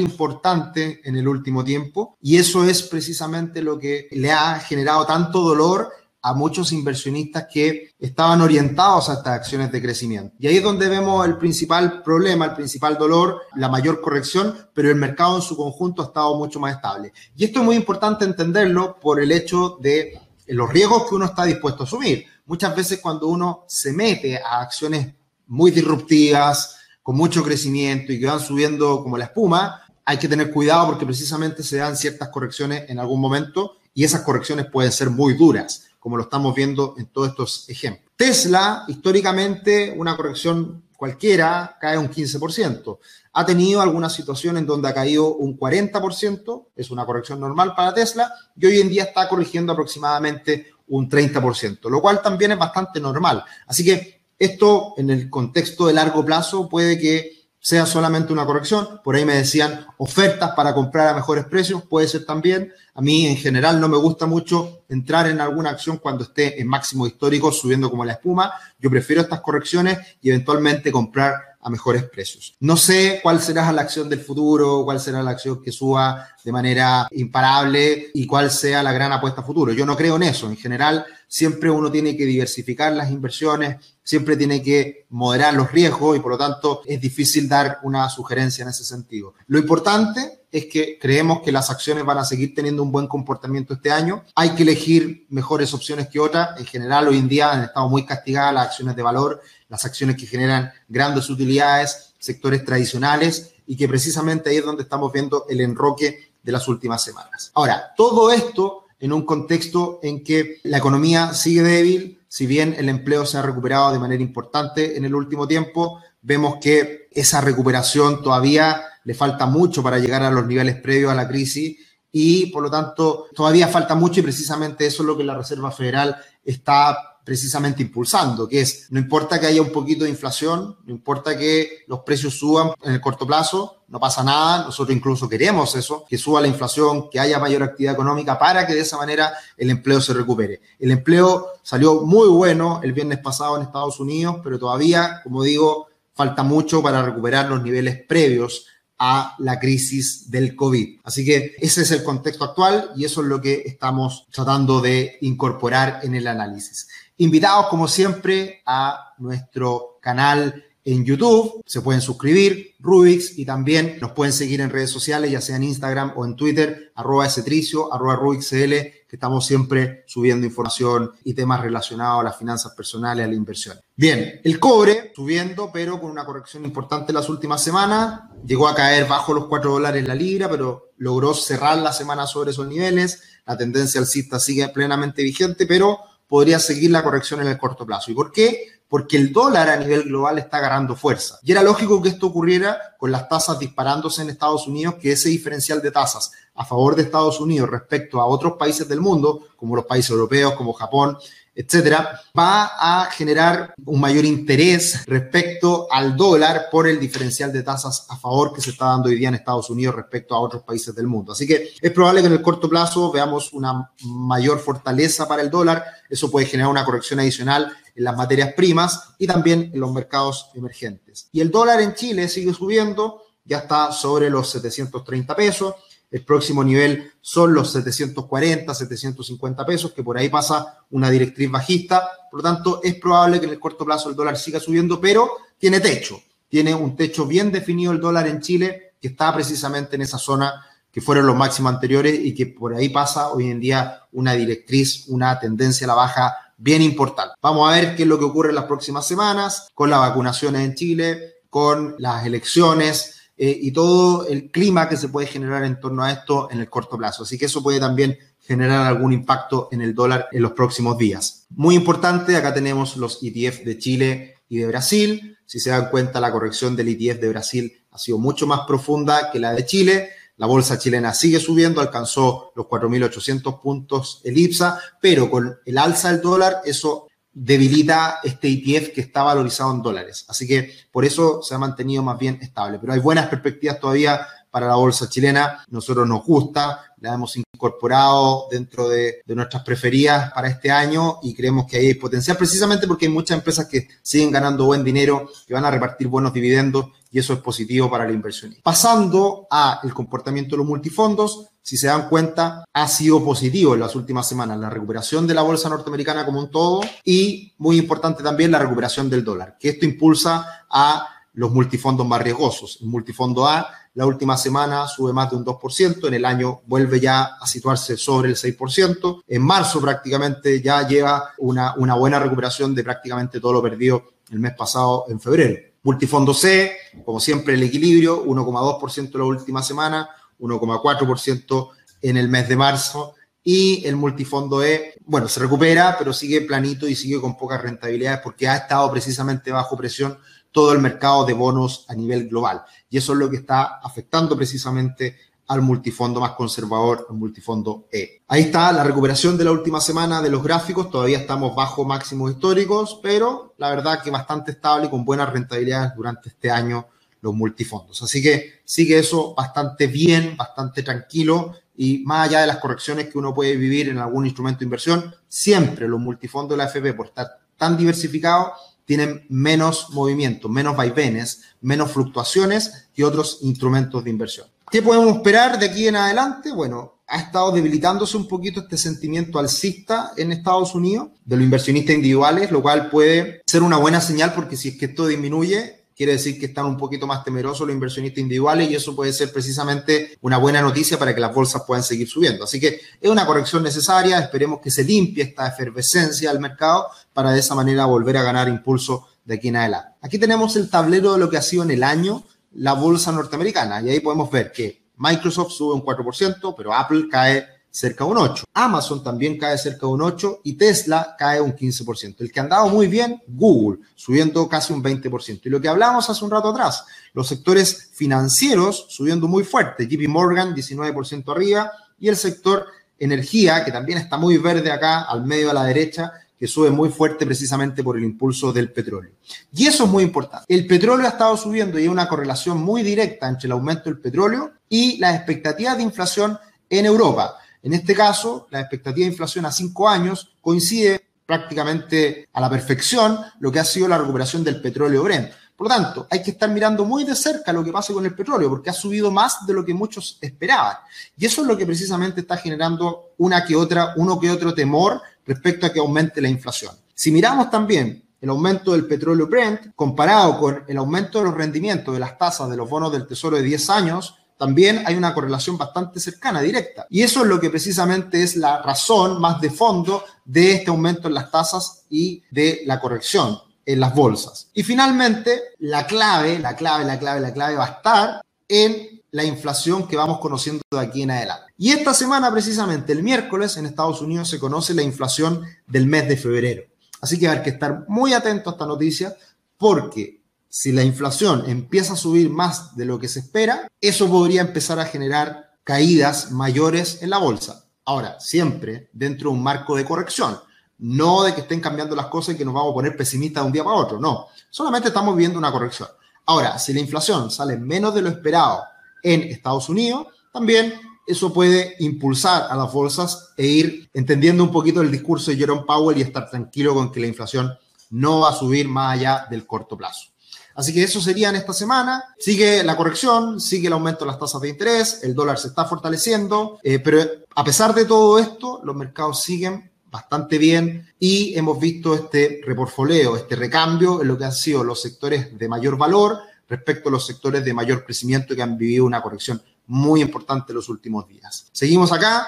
importante 0.00 1.00
en 1.04 1.16
el 1.16 1.26
último 1.26 1.64
tiempo 1.64 2.16
y 2.22 2.36
eso 2.36 2.64
es 2.64 2.82
precisamente 2.82 3.62
lo 3.62 3.78
que 3.78 4.08
le 4.12 4.30
ha 4.30 4.60
generado 4.60 5.04
tanto 5.04 5.40
dolor 5.40 5.90
a 6.26 6.32
muchos 6.32 6.72
inversionistas 6.72 7.46
que 7.52 7.90
estaban 7.98 8.40
orientados 8.40 9.10
a 9.10 9.12
estas 9.12 9.34
acciones 9.34 9.70
de 9.70 9.82
crecimiento. 9.82 10.34
Y 10.38 10.46
ahí 10.46 10.56
es 10.56 10.62
donde 10.62 10.88
vemos 10.88 11.26
el 11.26 11.36
principal 11.36 12.02
problema, 12.02 12.46
el 12.46 12.54
principal 12.54 12.96
dolor, 12.96 13.42
la 13.56 13.68
mayor 13.68 14.00
corrección, 14.00 14.56
pero 14.72 14.88
el 14.88 14.96
mercado 14.96 15.36
en 15.36 15.42
su 15.42 15.54
conjunto 15.54 16.00
ha 16.00 16.06
estado 16.06 16.34
mucho 16.36 16.58
más 16.58 16.76
estable. 16.76 17.12
Y 17.36 17.44
esto 17.44 17.60
es 17.60 17.66
muy 17.66 17.76
importante 17.76 18.24
entenderlo 18.24 18.98
por 18.98 19.20
el 19.20 19.32
hecho 19.32 19.76
de 19.82 20.18
los 20.46 20.70
riesgos 20.70 21.06
que 21.06 21.14
uno 21.14 21.26
está 21.26 21.44
dispuesto 21.44 21.82
a 21.82 21.86
asumir. 21.86 22.24
Muchas 22.46 22.74
veces 22.74 23.00
cuando 23.02 23.28
uno 23.28 23.66
se 23.68 23.92
mete 23.92 24.38
a 24.38 24.62
acciones 24.62 25.14
muy 25.46 25.72
disruptivas, 25.72 26.78
con 27.02 27.16
mucho 27.16 27.42
crecimiento 27.42 28.14
y 28.14 28.18
que 28.18 28.24
van 28.24 28.40
subiendo 28.40 29.02
como 29.02 29.18
la 29.18 29.26
espuma, 29.26 29.82
hay 30.06 30.16
que 30.16 30.28
tener 30.28 30.50
cuidado 30.50 30.86
porque 30.86 31.04
precisamente 31.04 31.62
se 31.62 31.76
dan 31.76 31.98
ciertas 31.98 32.30
correcciones 32.30 32.88
en 32.88 32.98
algún 32.98 33.20
momento 33.20 33.76
y 33.92 34.04
esas 34.04 34.22
correcciones 34.22 34.68
pueden 34.72 34.90
ser 34.90 35.10
muy 35.10 35.34
duras 35.34 35.84
como 36.04 36.18
lo 36.18 36.24
estamos 36.24 36.54
viendo 36.54 36.94
en 36.98 37.06
todos 37.06 37.30
estos 37.30 37.66
ejemplos. 37.70 38.12
Tesla, 38.14 38.84
históricamente, 38.88 39.94
una 39.96 40.14
corrección 40.14 40.84
cualquiera 40.98 41.78
cae 41.80 41.96
un 41.96 42.10
15%. 42.10 42.98
Ha 43.32 43.46
tenido 43.46 43.80
algunas 43.80 44.12
situaciones 44.12 44.60
en 44.60 44.66
donde 44.66 44.86
ha 44.86 44.92
caído 44.92 45.34
un 45.34 45.58
40%, 45.58 46.66
es 46.76 46.90
una 46.90 47.06
corrección 47.06 47.40
normal 47.40 47.72
para 47.74 47.94
Tesla, 47.94 48.30
y 48.54 48.66
hoy 48.66 48.80
en 48.80 48.90
día 48.90 49.04
está 49.04 49.26
corrigiendo 49.30 49.72
aproximadamente 49.72 50.74
un 50.88 51.08
30%, 51.08 51.88
lo 51.88 52.02
cual 52.02 52.20
también 52.20 52.52
es 52.52 52.58
bastante 52.58 53.00
normal. 53.00 53.42
Así 53.66 53.82
que 53.82 54.26
esto 54.38 54.92
en 54.98 55.08
el 55.08 55.30
contexto 55.30 55.86
de 55.86 55.94
largo 55.94 56.22
plazo 56.22 56.68
puede 56.68 56.98
que 56.98 57.43
sea 57.64 57.86
solamente 57.86 58.30
una 58.30 58.44
corrección. 58.44 59.00
Por 59.02 59.16
ahí 59.16 59.24
me 59.24 59.36
decían 59.36 59.86
ofertas 59.96 60.50
para 60.50 60.74
comprar 60.74 61.08
a 61.08 61.14
mejores 61.14 61.46
precios, 61.46 61.82
puede 61.82 62.06
ser 62.06 62.26
también. 62.26 62.70
A 62.92 63.00
mí 63.00 63.26
en 63.26 63.38
general 63.38 63.80
no 63.80 63.88
me 63.88 63.96
gusta 63.96 64.26
mucho 64.26 64.84
entrar 64.90 65.28
en 65.28 65.40
alguna 65.40 65.70
acción 65.70 65.96
cuando 65.96 66.24
esté 66.24 66.60
en 66.60 66.68
máximo 66.68 67.06
histórico 67.06 67.50
subiendo 67.50 67.90
como 67.90 68.04
la 68.04 68.12
espuma. 68.12 68.52
Yo 68.78 68.90
prefiero 68.90 69.22
estas 69.22 69.40
correcciones 69.40 69.98
y 70.20 70.28
eventualmente 70.28 70.92
comprar 70.92 71.36
a 71.58 71.70
mejores 71.70 72.04
precios. 72.04 72.54
No 72.60 72.76
sé 72.76 73.20
cuál 73.22 73.40
será 73.40 73.72
la 73.72 73.80
acción 73.80 74.10
del 74.10 74.20
futuro, 74.20 74.84
cuál 74.84 75.00
será 75.00 75.22
la 75.22 75.30
acción 75.30 75.62
que 75.62 75.72
suba 75.72 76.28
de 76.44 76.52
manera 76.52 77.08
imparable 77.12 78.10
y 78.12 78.26
cuál 78.26 78.50
sea 78.50 78.82
la 78.82 78.92
gran 78.92 79.10
apuesta 79.10 79.42
futuro. 79.42 79.72
Yo 79.72 79.86
no 79.86 79.96
creo 79.96 80.16
en 80.16 80.24
eso. 80.24 80.46
En 80.48 80.58
general, 80.58 81.06
siempre 81.28 81.70
uno 81.70 81.90
tiene 81.90 82.16
que 82.16 82.24
diversificar 82.24 82.92
las 82.92 83.10
inversiones, 83.10 83.76
siempre 84.02 84.36
tiene 84.36 84.62
que 84.62 85.06
moderar 85.10 85.54
los 85.54 85.72
riesgos 85.72 86.16
y 86.16 86.20
por 86.20 86.32
lo 86.32 86.38
tanto 86.38 86.82
es 86.86 87.00
difícil 87.00 87.48
dar 87.48 87.78
una 87.82 88.08
sugerencia 88.08 88.62
en 88.62 88.68
ese 88.68 88.84
sentido. 88.84 89.34
Lo 89.46 89.58
importante 89.58 90.40
es 90.52 90.66
que 90.66 90.98
creemos 91.00 91.40
que 91.42 91.50
las 91.50 91.70
acciones 91.70 92.04
van 92.04 92.18
a 92.18 92.24
seguir 92.24 92.54
teniendo 92.54 92.82
un 92.82 92.92
buen 92.92 93.08
comportamiento 93.08 93.74
este 93.74 93.90
año. 93.90 94.22
Hay 94.36 94.50
que 94.50 94.62
elegir 94.62 95.26
mejores 95.28 95.74
opciones 95.74 96.08
que 96.08 96.20
otras. 96.20 96.60
En 96.60 96.66
general, 96.66 97.08
hoy 97.08 97.18
en 97.18 97.26
día 97.26 97.50
han 97.50 97.64
estado 97.64 97.88
muy 97.88 98.06
castigadas 98.06 98.54
las 98.54 98.66
acciones 98.66 98.94
de 98.94 99.02
valor 99.02 99.42
las 99.74 99.84
acciones 99.84 100.16
que 100.16 100.26
generan 100.26 100.72
grandes 100.88 101.28
utilidades, 101.28 102.14
sectores 102.18 102.64
tradicionales 102.64 103.54
y 103.66 103.76
que 103.76 103.88
precisamente 103.88 104.50
ahí 104.50 104.58
es 104.58 104.64
donde 104.64 104.84
estamos 104.84 105.12
viendo 105.12 105.46
el 105.48 105.60
enroque 105.60 106.32
de 106.40 106.52
las 106.52 106.68
últimas 106.68 107.02
semanas. 107.02 107.50
Ahora, 107.54 107.92
todo 107.96 108.30
esto 108.30 108.83
en 109.04 109.12
un 109.12 109.26
contexto 109.26 110.00
en 110.02 110.24
que 110.24 110.60
la 110.62 110.78
economía 110.78 111.34
sigue 111.34 111.62
débil, 111.62 112.20
si 112.26 112.46
bien 112.46 112.74
el 112.78 112.88
empleo 112.88 113.26
se 113.26 113.36
ha 113.36 113.42
recuperado 113.42 113.92
de 113.92 113.98
manera 113.98 114.22
importante 114.22 114.96
en 114.96 115.04
el 115.04 115.14
último 115.14 115.46
tiempo, 115.46 116.00
vemos 116.22 116.56
que 116.58 117.08
esa 117.10 117.42
recuperación 117.42 118.22
todavía 118.22 118.80
le 119.04 119.12
falta 119.12 119.44
mucho 119.44 119.82
para 119.82 119.98
llegar 119.98 120.22
a 120.22 120.30
los 120.30 120.46
niveles 120.46 120.76
previos 120.76 121.12
a 121.12 121.14
la 121.14 121.28
crisis 121.28 121.76
y 122.10 122.46
por 122.46 122.62
lo 122.62 122.70
tanto 122.70 123.26
todavía 123.34 123.68
falta 123.68 123.94
mucho 123.94 124.20
y 124.20 124.22
precisamente 124.22 124.86
eso 124.86 125.02
es 125.02 125.06
lo 125.06 125.18
que 125.18 125.24
la 125.24 125.36
Reserva 125.36 125.70
Federal 125.70 126.16
está 126.42 127.18
precisamente 127.24 127.82
impulsando, 127.82 128.48
que 128.48 128.62
es, 128.62 128.86
no 128.90 128.98
importa 128.98 129.38
que 129.38 129.48
haya 129.48 129.60
un 129.60 129.72
poquito 129.72 130.04
de 130.04 130.10
inflación, 130.10 130.78
no 130.82 130.94
importa 130.94 131.36
que 131.36 131.84
los 131.88 132.00
precios 132.00 132.38
suban 132.38 132.70
en 132.82 132.94
el 132.94 133.02
corto 133.02 133.26
plazo, 133.26 133.83
no 133.94 134.00
pasa 134.00 134.24
nada, 134.24 134.64
nosotros 134.64 134.96
incluso 134.96 135.28
queremos 135.28 135.76
eso, 135.76 136.04
que 136.08 136.18
suba 136.18 136.40
la 136.40 136.48
inflación, 136.48 137.08
que 137.08 137.20
haya 137.20 137.38
mayor 137.38 137.62
actividad 137.62 137.94
económica 137.94 138.36
para 138.36 138.66
que 138.66 138.74
de 138.74 138.80
esa 138.80 138.96
manera 138.96 139.32
el 139.56 139.70
empleo 139.70 140.00
se 140.00 140.12
recupere. 140.12 140.60
El 140.80 140.90
empleo 140.90 141.52
salió 141.62 142.00
muy 142.02 142.26
bueno 142.26 142.80
el 142.82 142.92
viernes 142.92 143.20
pasado 143.20 143.56
en 143.56 143.62
Estados 143.62 144.00
Unidos, 144.00 144.40
pero 144.42 144.58
todavía, 144.58 145.20
como 145.22 145.44
digo, 145.44 145.86
falta 146.12 146.42
mucho 146.42 146.82
para 146.82 147.02
recuperar 147.02 147.48
los 147.48 147.62
niveles 147.62 148.02
previos 148.04 148.66
a 148.98 149.36
la 149.38 149.60
crisis 149.60 150.28
del 150.28 150.56
COVID. 150.56 150.98
Así 151.04 151.24
que 151.24 151.54
ese 151.60 151.82
es 151.82 151.92
el 151.92 152.02
contexto 152.02 152.46
actual 152.46 152.90
y 152.96 153.04
eso 153.04 153.20
es 153.20 153.28
lo 153.28 153.40
que 153.40 153.62
estamos 153.64 154.26
tratando 154.32 154.80
de 154.80 155.18
incorporar 155.20 156.00
en 156.02 156.16
el 156.16 156.26
análisis. 156.26 156.88
Invitados, 157.18 157.68
como 157.68 157.86
siempre, 157.86 158.60
a 158.66 159.14
nuestro 159.18 159.98
canal 160.00 160.64
en 160.84 161.04
YouTube. 161.04 161.62
Se 161.66 161.80
pueden 161.80 162.00
suscribir, 162.00 162.74
Rubix, 162.78 163.38
y 163.38 163.44
también 163.44 163.98
nos 164.00 164.12
pueden 164.12 164.32
seguir 164.32 164.60
en 164.60 164.70
redes 164.70 164.90
sociales, 164.90 165.30
ya 165.30 165.40
sea 165.40 165.56
en 165.56 165.64
Instagram 165.64 166.12
o 166.16 166.24
en 166.24 166.36
Twitter, 166.36 166.92
arroba 166.94 167.26
Tricio, 167.28 167.92
arroba 167.92 168.16
RubixCL, 168.16 168.72
que 169.08 169.16
estamos 169.16 169.46
siempre 169.46 170.04
subiendo 170.06 170.46
información 170.46 171.12
y 171.24 171.34
temas 171.34 171.60
relacionados 171.60 172.20
a 172.20 172.24
las 172.24 172.36
finanzas 172.36 172.72
personales, 172.74 173.24
a 173.24 173.28
la 173.28 173.34
inversión. 173.34 173.78
Bien, 173.96 174.40
el 174.42 174.58
cobre 174.58 175.12
subiendo, 175.14 175.70
pero 175.72 176.00
con 176.00 176.10
una 176.10 176.24
corrección 176.24 176.64
importante 176.64 177.12
las 177.12 177.28
últimas 177.28 177.62
semanas. 177.62 178.22
Llegó 178.44 178.68
a 178.68 178.74
caer 178.74 179.06
bajo 179.06 179.32
los 179.32 179.46
4 179.46 179.72
dólares 179.72 180.06
la 180.06 180.14
libra, 180.14 180.50
pero 180.50 180.90
logró 180.98 181.32
cerrar 181.32 181.78
la 181.78 181.92
semana 181.92 182.26
sobre 182.26 182.50
esos 182.50 182.66
niveles. 182.66 183.22
La 183.46 183.56
tendencia 183.56 184.00
alcista 184.00 184.38
sigue 184.38 184.68
plenamente 184.68 185.22
vigente, 185.22 185.66
pero 185.66 185.98
podría 186.26 186.58
seguir 186.58 186.90
la 186.90 187.02
corrección 187.02 187.40
en 187.40 187.48
el 187.48 187.58
corto 187.58 187.86
plazo. 187.86 188.10
¿Y 188.10 188.14
por 188.14 188.32
qué? 188.32 188.73
Porque 188.94 189.16
el 189.16 189.32
dólar 189.32 189.70
a 189.70 189.76
nivel 189.76 190.04
global 190.04 190.38
está 190.38 190.58
agarrando 190.58 190.94
fuerza. 190.94 191.40
Y 191.42 191.50
era 191.50 191.64
lógico 191.64 192.00
que 192.00 192.10
esto 192.10 192.28
ocurriera 192.28 192.94
con 192.96 193.10
las 193.10 193.28
tasas 193.28 193.58
disparándose 193.58 194.22
en 194.22 194.30
Estados 194.30 194.68
Unidos, 194.68 194.94
que 195.02 195.10
ese 195.10 195.30
diferencial 195.30 195.82
de 195.82 195.90
tasas 195.90 196.30
a 196.54 196.64
favor 196.64 196.94
de 196.94 197.02
Estados 197.02 197.40
Unidos 197.40 197.68
respecto 197.68 198.20
a 198.20 198.26
otros 198.26 198.52
países 198.52 198.86
del 198.86 199.00
mundo, 199.00 199.48
como 199.56 199.74
los 199.74 199.86
países 199.86 200.12
europeos, 200.12 200.54
como 200.54 200.72
Japón, 200.72 201.18
etcétera, 201.54 202.20
va 202.36 202.72
a 202.78 203.10
generar 203.10 203.74
un 203.84 204.00
mayor 204.00 204.24
interés 204.24 205.04
respecto 205.06 205.86
al 205.90 206.16
dólar 206.16 206.66
por 206.70 206.88
el 206.88 206.98
diferencial 206.98 207.52
de 207.52 207.62
tasas 207.62 208.06
a 208.08 208.16
favor 208.16 208.52
que 208.52 208.60
se 208.60 208.70
está 208.70 208.86
dando 208.86 209.08
hoy 209.08 209.16
día 209.16 209.28
en 209.28 209.36
Estados 209.36 209.70
Unidos 209.70 209.94
respecto 209.94 210.34
a 210.34 210.40
otros 210.40 210.62
países 210.62 210.94
del 210.94 211.06
mundo. 211.06 211.32
Así 211.32 211.46
que 211.46 211.70
es 211.80 211.92
probable 211.92 212.20
que 212.20 212.26
en 212.26 212.32
el 212.32 212.42
corto 212.42 212.68
plazo 212.68 213.12
veamos 213.12 213.52
una 213.52 213.90
mayor 214.04 214.58
fortaleza 214.58 215.28
para 215.28 215.42
el 215.42 215.50
dólar. 215.50 215.84
Eso 216.10 216.30
puede 216.30 216.46
generar 216.46 216.70
una 216.70 216.84
corrección 216.84 217.20
adicional 217.20 217.72
en 217.94 218.04
las 218.04 218.16
materias 218.16 218.52
primas 218.54 219.14
y 219.18 219.26
también 219.26 219.70
en 219.72 219.80
los 219.80 219.92
mercados 219.92 220.50
emergentes. 220.54 221.28
Y 221.32 221.40
el 221.40 221.50
dólar 221.50 221.80
en 221.80 221.94
Chile 221.94 222.28
sigue 222.28 222.52
subiendo, 222.52 223.22
ya 223.44 223.58
está 223.58 223.92
sobre 223.92 224.28
los 224.28 224.50
730 224.50 225.36
pesos 225.36 225.74
el 226.10 226.24
próximo 226.24 226.62
nivel 226.62 227.12
son 227.20 227.52
los 227.52 227.72
740, 227.72 228.72
750 228.72 229.66
pesos, 229.66 229.92
que 229.92 230.04
por 230.04 230.16
ahí 230.16 230.28
pasa 230.28 230.78
una 230.90 231.10
directriz 231.10 231.50
bajista. 231.50 232.08
Por 232.30 232.40
lo 232.40 232.42
tanto, 232.44 232.80
es 232.82 232.94
probable 232.96 233.40
que 233.40 233.46
en 233.46 233.52
el 233.52 233.60
corto 233.60 233.84
plazo 233.84 234.10
el 234.10 234.16
dólar 234.16 234.36
siga 234.38 234.60
subiendo, 234.60 235.00
pero 235.00 235.30
tiene 235.58 235.80
techo. 235.80 236.20
Tiene 236.48 236.74
un 236.74 236.94
techo 236.94 237.26
bien 237.26 237.50
definido 237.50 237.92
el 237.92 238.00
dólar 238.00 238.28
en 238.28 238.40
Chile, 238.40 238.94
que 239.00 239.08
está 239.08 239.34
precisamente 239.34 239.96
en 239.96 240.02
esa 240.02 240.18
zona 240.18 240.64
que 240.94 241.00
fueron 241.00 241.26
los 241.26 241.34
máximos 241.34 241.74
anteriores 241.74 242.20
y 242.22 242.32
que 242.32 242.46
por 242.46 242.72
ahí 242.72 242.88
pasa 242.88 243.30
hoy 243.30 243.50
en 243.50 243.58
día 243.58 244.02
una 244.12 244.34
directriz, 244.34 245.06
una 245.08 245.40
tendencia 245.40 245.86
a 245.86 245.88
la 245.88 245.94
baja 245.94 246.32
bien 246.56 246.82
importante. 246.82 247.34
Vamos 247.42 247.68
a 247.68 247.74
ver 247.74 247.96
qué 247.96 248.04
es 248.04 248.08
lo 248.08 248.18
que 248.18 248.24
ocurre 248.24 248.50
en 248.50 248.54
las 248.54 248.66
próximas 248.66 249.04
semanas 249.04 249.68
con 249.74 249.90
las 249.90 249.98
vacunaciones 249.98 250.62
en 250.62 250.76
Chile, 250.76 251.34
con 251.50 251.96
las 251.98 252.24
elecciones, 252.24 253.13
eh, 253.36 253.58
y 253.62 253.72
todo 253.72 254.26
el 254.26 254.50
clima 254.50 254.88
que 254.88 254.96
se 254.96 255.08
puede 255.08 255.26
generar 255.26 255.64
en 255.64 255.80
torno 255.80 256.04
a 256.04 256.12
esto 256.12 256.48
en 256.50 256.60
el 256.60 256.70
corto 256.70 256.96
plazo. 256.96 257.24
Así 257.24 257.36
que 257.36 257.46
eso 257.46 257.62
puede 257.62 257.80
también 257.80 258.16
generar 258.38 258.86
algún 258.86 259.12
impacto 259.12 259.68
en 259.72 259.80
el 259.80 259.94
dólar 259.94 260.28
en 260.30 260.42
los 260.42 260.52
próximos 260.52 260.98
días. 260.98 261.46
Muy 261.50 261.74
importante, 261.74 262.36
acá 262.36 262.54
tenemos 262.54 262.96
los 262.96 263.18
ETF 263.22 263.64
de 263.64 263.78
Chile 263.78 264.34
y 264.48 264.58
de 264.58 264.66
Brasil. 264.66 265.36
Si 265.46 265.58
se 265.58 265.70
dan 265.70 265.90
cuenta, 265.90 266.20
la 266.20 266.30
corrección 266.30 266.76
del 266.76 266.88
ETF 266.88 267.20
de 267.20 267.28
Brasil 267.28 267.72
ha 267.90 267.98
sido 267.98 268.18
mucho 268.18 268.46
más 268.46 268.60
profunda 268.66 269.30
que 269.32 269.38
la 269.38 269.52
de 269.52 269.64
Chile. 269.64 270.10
La 270.36 270.46
bolsa 270.46 270.78
chilena 270.78 271.14
sigue 271.14 271.38
subiendo, 271.38 271.80
alcanzó 271.80 272.52
los 272.56 272.66
4.800 272.66 273.60
puntos 273.60 274.20
el 274.24 274.36
IPSA, 274.36 274.80
pero 275.00 275.30
con 275.30 275.58
el 275.64 275.78
alza 275.78 276.10
del 276.10 276.20
dólar 276.20 276.60
eso 276.64 277.06
debilita 277.34 278.20
este 278.22 278.48
ETF 278.48 278.94
que 278.94 279.00
está 279.00 279.22
valorizado 279.22 279.72
en 279.72 279.82
dólares. 279.82 280.24
Así 280.28 280.46
que 280.46 280.72
por 280.92 281.04
eso 281.04 281.42
se 281.42 281.54
ha 281.54 281.58
mantenido 281.58 282.02
más 282.02 282.18
bien 282.18 282.38
estable. 282.40 282.78
Pero 282.78 282.92
hay 282.92 283.00
buenas 283.00 283.26
perspectivas 283.26 283.80
todavía 283.80 284.26
para 284.50 284.68
la 284.68 284.76
bolsa 284.76 285.08
chilena. 285.08 285.64
Nosotros 285.68 286.08
nos 286.08 286.24
gusta, 286.24 286.94
la 287.00 287.14
hemos 287.14 287.36
incorporado 287.36 288.46
dentro 288.50 288.88
de, 288.88 289.22
nuestras 289.26 289.64
preferidas 289.64 290.32
para 290.32 290.46
este 290.46 290.70
año 290.70 291.18
y 291.24 291.34
creemos 291.34 291.66
que 291.66 291.76
ahí 291.76 291.86
hay 291.86 291.94
potencial 291.94 292.36
precisamente 292.36 292.86
porque 292.86 293.06
hay 293.06 293.12
muchas 293.12 293.36
empresas 293.36 293.66
que 293.66 293.88
siguen 294.00 294.30
ganando 294.30 294.66
buen 294.66 294.84
dinero, 294.84 295.28
que 295.46 295.54
van 295.54 295.64
a 295.64 295.72
repartir 295.72 296.06
buenos 296.06 296.32
dividendos 296.32 296.86
y 297.10 297.18
eso 297.18 297.32
es 297.32 297.40
positivo 297.40 297.90
para 297.90 298.06
la 298.06 298.12
inversión. 298.12 298.54
Pasando 298.62 299.48
a 299.50 299.80
el 299.82 299.92
comportamiento 299.92 300.52
de 300.52 300.58
los 300.58 300.66
multifondos, 300.66 301.48
si 301.64 301.78
se 301.78 301.86
dan 301.86 302.10
cuenta, 302.10 302.66
ha 302.74 302.88
sido 302.88 303.24
positivo 303.24 303.72
en 303.72 303.80
las 303.80 303.96
últimas 303.96 304.28
semanas 304.28 304.58
la 304.58 304.68
recuperación 304.68 305.26
de 305.26 305.32
la 305.32 305.40
bolsa 305.40 305.70
norteamericana 305.70 306.26
como 306.26 306.38
un 306.38 306.50
todo 306.50 306.82
y 307.02 307.54
muy 307.56 307.78
importante 307.78 308.22
también 308.22 308.50
la 308.50 308.58
recuperación 308.58 309.08
del 309.08 309.24
dólar, 309.24 309.56
que 309.58 309.70
esto 309.70 309.86
impulsa 309.86 310.66
a 310.68 311.08
los 311.32 311.50
multifondos 311.52 312.06
más 312.06 312.20
riesgosos. 312.20 312.78
El 312.82 312.88
multifondo 312.88 313.48
A 313.48 313.66
la 313.94 314.04
última 314.04 314.36
semana 314.36 314.86
sube 314.86 315.14
más 315.14 315.30
de 315.30 315.36
un 315.36 315.44
2%, 315.44 316.06
en 316.06 316.14
el 316.14 316.24
año 316.26 316.60
vuelve 316.66 317.00
ya 317.00 317.36
a 317.40 317.46
situarse 317.46 317.96
sobre 317.96 318.28
el 318.28 318.36
6%, 318.36 319.22
en 319.26 319.42
marzo 319.42 319.80
prácticamente 319.80 320.60
ya 320.60 320.86
lleva 320.86 321.30
una, 321.38 321.74
una 321.78 321.94
buena 321.94 322.18
recuperación 322.18 322.74
de 322.74 322.84
prácticamente 322.84 323.40
todo 323.40 323.54
lo 323.54 323.62
perdido 323.62 324.04
el 324.30 324.38
mes 324.38 324.52
pasado 324.54 325.06
en 325.08 325.18
febrero. 325.18 325.58
Multifondo 325.82 326.34
C, 326.34 326.76
como 327.04 327.20
siempre 327.20 327.54
el 327.54 327.62
equilibrio, 327.62 328.24
1,2% 328.24 329.18
la 329.18 329.24
última 329.24 329.62
semana, 329.62 330.10
1,4% 330.38 331.70
en 332.02 332.16
el 332.16 332.28
mes 332.28 332.48
de 332.48 332.56
marzo 332.56 333.14
y 333.42 333.84
el 333.86 333.96
multifondo 333.96 334.64
E, 334.64 334.94
bueno, 335.04 335.28
se 335.28 335.40
recupera, 335.40 335.96
pero 335.98 336.12
sigue 336.12 336.40
planito 336.40 336.88
y 336.88 336.94
sigue 336.94 337.20
con 337.20 337.36
pocas 337.36 337.60
rentabilidades 337.60 338.20
porque 338.20 338.48
ha 338.48 338.56
estado 338.56 338.90
precisamente 338.90 339.52
bajo 339.52 339.76
presión 339.76 340.18
todo 340.50 340.72
el 340.72 340.78
mercado 340.78 341.26
de 341.26 341.34
bonos 341.34 341.84
a 341.88 341.94
nivel 341.94 342.28
global. 342.28 342.62
Y 342.88 342.96
eso 342.96 343.12
es 343.12 343.18
lo 343.18 343.28
que 343.28 343.36
está 343.36 343.80
afectando 343.82 344.36
precisamente 344.36 345.16
al 345.48 345.60
multifondo 345.60 346.20
más 346.20 346.32
conservador, 346.32 347.06
el 347.10 347.16
multifondo 347.16 347.86
E. 347.92 348.22
Ahí 348.28 348.42
está 348.42 348.72
la 348.72 348.82
recuperación 348.82 349.36
de 349.36 349.44
la 349.44 349.52
última 349.52 349.80
semana 349.80 350.22
de 350.22 350.30
los 350.30 350.42
gráficos, 350.42 350.90
todavía 350.90 351.18
estamos 351.18 351.54
bajo 351.54 351.84
máximos 351.84 352.30
históricos, 352.30 352.98
pero 353.02 353.54
la 353.58 353.68
verdad 353.68 354.02
que 354.02 354.10
bastante 354.10 354.52
estable 354.52 354.86
y 354.86 354.90
con 354.90 355.04
buenas 355.04 355.30
rentabilidades 355.30 355.94
durante 355.94 356.30
este 356.30 356.50
año 356.50 356.86
los 357.24 357.34
multifondos. 357.34 358.02
Así 358.02 358.22
que 358.22 358.60
sigue 358.66 358.98
eso 358.98 359.34
bastante 359.34 359.86
bien, 359.86 360.36
bastante 360.36 360.82
tranquilo 360.82 361.54
y 361.74 362.00
más 362.04 362.28
allá 362.28 362.42
de 362.42 362.46
las 362.46 362.58
correcciones 362.58 363.08
que 363.08 363.16
uno 363.16 363.34
puede 363.34 363.56
vivir 363.56 363.88
en 363.88 363.96
algún 363.96 364.26
instrumento 364.26 364.60
de 364.60 364.66
inversión, 364.66 365.14
siempre 365.26 365.88
los 365.88 365.98
multifondos 365.98 366.50
de 366.50 366.56
la 366.58 366.68
FP, 366.68 366.92
por 366.92 367.06
estar 367.06 367.26
tan 367.56 367.78
diversificados, 367.78 368.52
tienen 368.84 369.24
menos 369.30 369.88
movimiento, 369.90 370.50
menos 370.50 370.76
vaivenes, 370.76 371.40
menos 371.62 371.92
fluctuaciones 371.92 372.88
que 372.94 373.04
otros 373.04 373.38
instrumentos 373.40 374.04
de 374.04 374.10
inversión. 374.10 374.46
¿Qué 374.70 374.82
podemos 374.82 375.16
esperar 375.16 375.58
de 375.58 375.64
aquí 375.64 375.88
en 375.88 375.96
adelante? 375.96 376.52
Bueno, 376.52 376.98
ha 377.06 377.20
estado 377.20 377.52
debilitándose 377.52 378.18
un 378.18 378.28
poquito 378.28 378.60
este 378.60 378.76
sentimiento 378.76 379.38
alcista 379.38 380.12
en 380.18 380.30
Estados 380.30 380.74
Unidos 380.74 381.08
de 381.24 381.36
los 381.36 381.44
inversionistas 381.44 381.96
individuales, 381.96 382.50
lo 382.50 382.60
cual 382.60 382.90
puede 382.90 383.40
ser 383.46 383.62
una 383.62 383.78
buena 383.78 384.02
señal 384.02 384.34
porque 384.34 384.58
si 384.58 384.68
es 384.68 384.78
que 384.78 384.86
esto 384.86 385.06
disminuye, 385.06 385.83
quiere 385.96 386.12
decir 386.12 386.38
que 386.38 386.46
están 386.46 386.66
un 386.66 386.76
poquito 386.76 387.06
más 387.06 387.24
temerosos 387.24 387.66
los 387.66 387.74
inversionistas 387.74 388.20
individuales 388.20 388.70
y 388.70 388.74
eso 388.74 388.96
puede 388.96 389.12
ser 389.12 389.32
precisamente 389.32 390.18
una 390.20 390.38
buena 390.38 390.60
noticia 390.60 390.98
para 390.98 391.14
que 391.14 391.20
las 391.20 391.34
bolsas 391.34 391.62
puedan 391.66 391.84
seguir 391.84 392.08
subiendo. 392.08 392.44
Así 392.44 392.60
que 392.60 392.80
es 393.00 393.10
una 393.10 393.26
corrección 393.26 393.62
necesaria, 393.62 394.18
esperemos 394.18 394.60
que 394.60 394.70
se 394.70 394.84
limpie 394.84 395.24
esta 395.24 395.46
efervescencia 395.46 396.30
del 396.30 396.40
mercado 396.40 396.88
para 397.12 397.30
de 397.30 397.40
esa 397.40 397.54
manera 397.54 397.86
volver 397.86 398.16
a 398.16 398.22
ganar 398.22 398.48
impulso 398.48 399.08
de 399.24 399.34
aquí 399.34 399.48
en 399.48 399.56
adelante. 399.56 399.90
Aquí 400.00 400.18
tenemos 400.18 400.56
el 400.56 400.68
tablero 400.68 401.12
de 401.12 401.18
lo 401.18 401.30
que 401.30 401.36
ha 401.36 401.42
sido 401.42 401.62
en 401.62 401.70
el 401.70 401.82
año 401.82 402.24
la 402.52 402.74
bolsa 402.74 403.10
norteamericana 403.12 403.80
y 403.82 403.90
ahí 403.90 404.00
podemos 404.00 404.30
ver 404.30 404.52
que 404.52 404.84
Microsoft 404.96 405.52
sube 405.52 405.74
un 405.74 405.82
4%, 405.82 406.54
pero 406.56 406.72
Apple 406.72 407.06
cae 407.10 407.46
cerca 407.74 408.04
de 408.04 408.10
un 408.12 408.18
8. 408.18 408.44
Amazon 408.54 409.02
también 409.02 409.36
cae 409.36 409.58
cerca 409.58 409.80
de 409.80 409.92
un 409.92 410.00
8 410.00 410.42
y 410.44 410.52
Tesla 410.52 411.16
cae 411.18 411.40
un 411.40 411.56
15%. 411.56 412.14
El 412.20 412.30
que 412.30 412.38
ha 412.38 412.44
andado 412.44 412.68
muy 412.68 412.86
bien, 412.86 413.20
Google, 413.26 413.80
subiendo 413.96 414.48
casi 414.48 414.72
un 414.72 414.82
20%. 414.82 415.40
Y 415.42 415.50
lo 415.50 415.60
que 415.60 415.66
hablábamos 415.66 416.08
hace 416.08 416.24
un 416.24 416.30
rato 416.30 416.50
atrás, 416.50 416.84
los 417.12 417.26
sectores 417.26 417.90
financieros 417.92 418.86
subiendo 418.90 419.26
muy 419.26 419.42
fuerte. 419.42 419.88
JP 419.88 420.08
Morgan 420.08 420.54
19% 420.54 421.32
arriba 421.34 421.72
y 421.98 422.08
el 422.08 422.16
sector 422.16 422.64
energía, 422.96 423.64
que 423.64 423.72
también 423.72 423.98
está 423.98 424.18
muy 424.18 424.38
verde 424.38 424.70
acá, 424.70 425.02
al 425.02 425.26
medio 425.26 425.50
a 425.50 425.54
la 425.54 425.64
derecha, 425.64 426.12
que 426.38 426.46
sube 426.46 426.70
muy 426.70 426.90
fuerte 426.90 427.26
precisamente 427.26 427.82
por 427.82 427.96
el 427.96 428.04
impulso 428.04 428.52
del 428.52 428.70
petróleo. 428.70 429.14
Y 429.52 429.66
eso 429.66 429.84
es 429.84 429.90
muy 429.90 430.04
importante. 430.04 430.46
El 430.48 430.68
petróleo 430.68 431.06
ha 431.06 431.10
estado 431.10 431.36
subiendo 431.36 431.76
y 431.76 431.82
hay 431.82 431.88
una 431.88 432.08
correlación 432.08 432.58
muy 432.58 432.84
directa 432.84 433.28
entre 433.28 433.48
el 433.48 433.52
aumento 433.52 433.84
del 433.86 433.98
petróleo 433.98 434.52
y 434.68 434.96
las 434.98 435.16
expectativas 435.16 435.76
de 435.76 435.82
inflación 435.82 436.38
en 436.70 436.86
Europa. 436.86 437.38
En 437.64 437.72
este 437.72 437.94
caso, 437.94 438.46
la 438.50 438.60
expectativa 438.60 439.06
de 439.06 439.12
inflación 439.12 439.46
a 439.46 439.50
cinco 439.50 439.88
años 439.88 440.36
coincide 440.42 441.02
prácticamente 441.24 442.28
a 442.34 442.40
la 442.42 442.50
perfección 442.50 443.18
lo 443.40 443.50
que 443.50 443.58
ha 443.58 443.64
sido 443.64 443.88
la 443.88 443.96
recuperación 443.96 444.44
del 444.44 444.60
petróleo 444.60 445.02
Brent. 445.02 445.30
Por 445.56 445.68
lo 445.68 445.74
tanto, 445.74 446.06
hay 446.10 446.22
que 446.22 446.32
estar 446.32 446.50
mirando 446.50 446.84
muy 446.84 447.04
de 447.04 447.14
cerca 447.14 447.54
lo 447.54 447.64
que 447.64 447.72
pasa 447.72 447.94
con 447.94 448.04
el 448.04 448.14
petróleo, 448.14 448.50
porque 448.50 448.68
ha 448.68 448.74
subido 448.74 449.10
más 449.10 449.46
de 449.46 449.54
lo 449.54 449.64
que 449.64 449.72
muchos 449.72 450.18
esperaban. 450.20 450.76
Y 451.16 451.24
eso 451.24 451.40
es 451.40 451.48
lo 451.48 451.56
que 451.56 451.64
precisamente 451.64 452.20
está 452.20 452.36
generando 452.36 453.14
una 453.16 453.46
que 453.46 453.56
otra, 453.56 453.94
uno 453.96 454.20
que 454.20 454.30
otro 454.30 454.52
temor 454.52 455.00
respecto 455.26 455.64
a 455.64 455.72
que 455.72 455.78
aumente 455.78 456.20
la 456.20 456.28
inflación. 456.28 456.74
Si 456.94 457.10
miramos 457.10 457.50
también 457.50 458.04
el 458.20 458.28
aumento 458.28 458.72
del 458.72 458.84
petróleo 458.84 459.26
Brent 459.26 459.74
comparado 459.74 460.38
con 460.38 460.64
el 460.68 460.76
aumento 460.76 461.18
de 461.18 461.24
los 461.24 461.34
rendimientos 461.34 461.94
de 461.94 462.00
las 462.00 462.18
tasas 462.18 462.50
de 462.50 462.58
los 462.58 462.68
bonos 462.68 462.92
del 462.92 463.06
Tesoro 463.06 463.38
de 463.38 463.42
10 463.42 463.70
años, 463.70 464.16
también 464.44 464.82
hay 464.84 464.94
una 464.94 465.14
correlación 465.14 465.56
bastante 465.56 465.98
cercana, 465.98 466.42
directa. 466.42 466.86
Y 466.90 467.00
eso 467.00 467.22
es 467.22 467.28
lo 467.28 467.40
que 467.40 467.48
precisamente 467.48 468.22
es 468.22 468.36
la 468.36 468.60
razón 468.60 469.18
más 469.18 469.40
de 469.40 469.48
fondo 469.48 470.04
de 470.22 470.56
este 470.56 470.68
aumento 470.68 471.08
en 471.08 471.14
las 471.14 471.30
tasas 471.30 471.86
y 471.88 472.22
de 472.30 472.60
la 472.66 472.78
corrección 472.78 473.38
en 473.64 473.80
las 473.80 473.94
bolsas. 473.94 474.50
Y 474.52 474.62
finalmente, 474.62 475.40
la 475.60 475.86
clave, 475.86 476.38
la 476.38 476.54
clave, 476.54 476.84
la 476.84 476.98
clave, 476.98 477.22
la 477.22 477.32
clave 477.32 477.56
va 477.56 477.64
a 477.64 477.70
estar 477.70 478.22
en 478.46 479.02
la 479.12 479.24
inflación 479.24 479.88
que 479.88 479.96
vamos 479.96 480.18
conociendo 480.18 480.60
de 480.70 480.80
aquí 480.80 481.00
en 481.00 481.12
adelante. 481.12 481.50
Y 481.56 481.70
esta 481.70 481.94
semana, 481.94 482.30
precisamente 482.30 482.92
el 482.92 483.02
miércoles, 483.02 483.56
en 483.56 483.64
Estados 483.64 484.02
Unidos 484.02 484.28
se 484.28 484.38
conoce 484.38 484.74
la 484.74 484.82
inflación 484.82 485.42
del 485.66 485.86
mes 485.86 486.06
de 486.06 486.18
febrero. 486.18 486.64
Así 487.00 487.18
que 487.18 487.28
hay 487.28 487.40
que 487.40 487.48
estar 487.48 487.86
muy 487.88 488.12
atento 488.12 488.50
a 488.50 488.52
esta 488.52 488.66
noticia 488.66 489.16
porque 489.56 490.20
si 490.56 490.70
la 490.70 490.84
inflación 490.84 491.42
empieza 491.48 491.94
a 491.94 491.96
subir 491.96 492.30
más 492.30 492.76
de 492.76 492.84
lo 492.84 493.00
que 493.00 493.08
se 493.08 493.18
espera, 493.18 493.66
eso 493.80 494.08
podría 494.08 494.40
empezar 494.40 494.78
a 494.78 494.84
generar 494.84 495.50
caídas 495.64 496.30
mayores 496.30 497.02
en 497.02 497.10
la 497.10 497.18
bolsa. 497.18 497.64
Ahora, 497.84 498.20
siempre 498.20 498.88
dentro 498.92 499.30
de 499.30 499.36
un 499.36 499.42
marco 499.42 499.74
de 499.74 499.84
corrección, 499.84 500.38
no 500.78 501.24
de 501.24 501.34
que 501.34 501.40
estén 501.40 501.60
cambiando 501.60 501.96
las 501.96 502.06
cosas 502.06 502.36
y 502.36 502.38
que 502.38 502.44
nos 502.44 502.54
vamos 502.54 502.70
a 502.70 502.74
poner 502.74 502.96
pesimistas 502.96 503.42
de 503.42 503.46
un 503.48 503.52
día 503.52 503.64
para 503.64 503.74
otro, 503.74 503.98
no, 503.98 504.28
solamente 504.48 504.88
estamos 504.88 505.16
viendo 505.16 505.40
una 505.40 505.50
corrección. 505.50 505.88
Ahora, 506.24 506.56
si 506.60 506.72
la 506.72 506.78
inflación 506.78 507.32
sale 507.32 507.56
menos 507.56 507.92
de 507.92 508.02
lo 508.02 508.08
esperado 508.08 508.62
en 509.02 509.22
Estados 509.22 509.68
Unidos, 509.68 510.06
también 510.32 510.72
eso 511.04 511.32
puede 511.32 511.74
impulsar 511.80 512.46
a 512.48 512.54
las 512.54 512.72
bolsas 512.72 513.30
e 513.36 513.44
ir 513.44 513.90
entendiendo 513.92 514.44
un 514.44 514.52
poquito 514.52 514.82
el 514.82 514.92
discurso 514.92 515.32
de 515.32 515.36
Jerome 515.36 515.64
Powell 515.66 515.98
y 515.98 516.02
estar 516.02 516.30
tranquilo 516.30 516.74
con 516.74 516.92
que 516.92 517.00
la 517.00 517.08
inflación 517.08 517.52
no 517.90 518.20
va 518.20 518.30
a 518.30 518.36
subir 518.36 518.68
más 518.68 518.96
allá 518.96 519.26
del 519.28 519.48
corto 519.48 519.76
plazo. 519.76 520.13
Así 520.54 520.72
que 520.72 520.82
eso 520.82 521.00
sería 521.00 521.30
en 521.30 521.36
esta 521.36 521.52
semana. 521.52 522.04
Sigue 522.18 522.62
la 522.62 522.76
corrección, 522.76 523.40
sigue 523.40 523.66
el 523.66 523.72
aumento 523.72 524.00
de 524.00 524.10
las 524.10 524.18
tasas 524.18 524.40
de 524.40 524.48
interés, 524.48 525.00
el 525.02 525.14
dólar 525.14 525.38
se 525.38 525.48
está 525.48 525.64
fortaleciendo, 525.64 526.58
eh, 526.62 526.78
pero 526.78 527.00
a 527.34 527.44
pesar 527.44 527.74
de 527.74 527.84
todo 527.84 528.18
esto, 528.18 528.60
los 528.64 528.76
mercados 528.76 529.22
siguen 529.22 529.70
bastante 529.90 530.38
bien 530.38 530.92
y 530.98 531.38
hemos 531.38 531.60
visto 531.60 531.94
este 531.94 532.40
reporfoleo, 532.44 533.16
este 533.16 533.36
recambio 533.36 534.02
en 534.02 534.08
lo 534.08 534.18
que 534.18 534.24
han 534.24 534.32
sido 534.32 534.64
los 534.64 534.82
sectores 534.82 535.38
de 535.38 535.48
mayor 535.48 535.78
valor 535.78 536.18
respecto 536.48 536.88
a 536.88 536.92
los 536.92 537.06
sectores 537.06 537.44
de 537.44 537.54
mayor 537.54 537.84
crecimiento 537.84 538.34
que 538.34 538.42
han 538.42 538.58
vivido 538.58 538.84
una 538.84 539.00
corrección 539.00 539.40
muy 539.66 540.02
importante 540.02 540.52
en 540.52 540.56
los 540.56 540.68
últimos 540.68 541.06
días. 541.08 541.48
Seguimos 541.52 541.92
acá, 541.92 542.26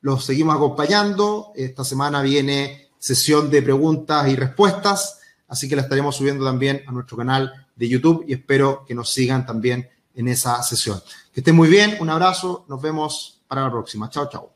los 0.00 0.24
seguimos 0.24 0.56
acompañando. 0.56 1.52
Esta 1.54 1.84
semana 1.84 2.20
viene 2.20 2.90
sesión 2.98 3.48
de 3.48 3.62
preguntas 3.62 4.28
y 4.28 4.36
respuestas, 4.36 5.20
así 5.48 5.68
que 5.68 5.76
la 5.76 5.82
estaremos 5.82 6.16
subiendo 6.16 6.44
también 6.44 6.82
a 6.86 6.92
nuestro 6.92 7.16
canal 7.16 7.63
de 7.76 7.88
YouTube 7.88 8.24
y 8.26 8.34
espero 8.34 8.84
que 8.86 8.94
nos 8.94 9.12
sigan 9.12 9.46
también 9.46 9.88
en 10.14 10.28
esa 10.28 10.62
sesión. 10.62 11.00
Que 11.32 11.40
estén 11.40 11.56
muy 11.56 11.68
bien, 11.68 11.96
un 12.00 12.10
abrazo, 12.10 12.64
nos 12.68 12.80
vemos 12.80 13.40
para 13.48 13.62
la 13.62 13.70
próxima. 13.70 14.08
Chao, 14.10 14.28
chao. 14.28 14.50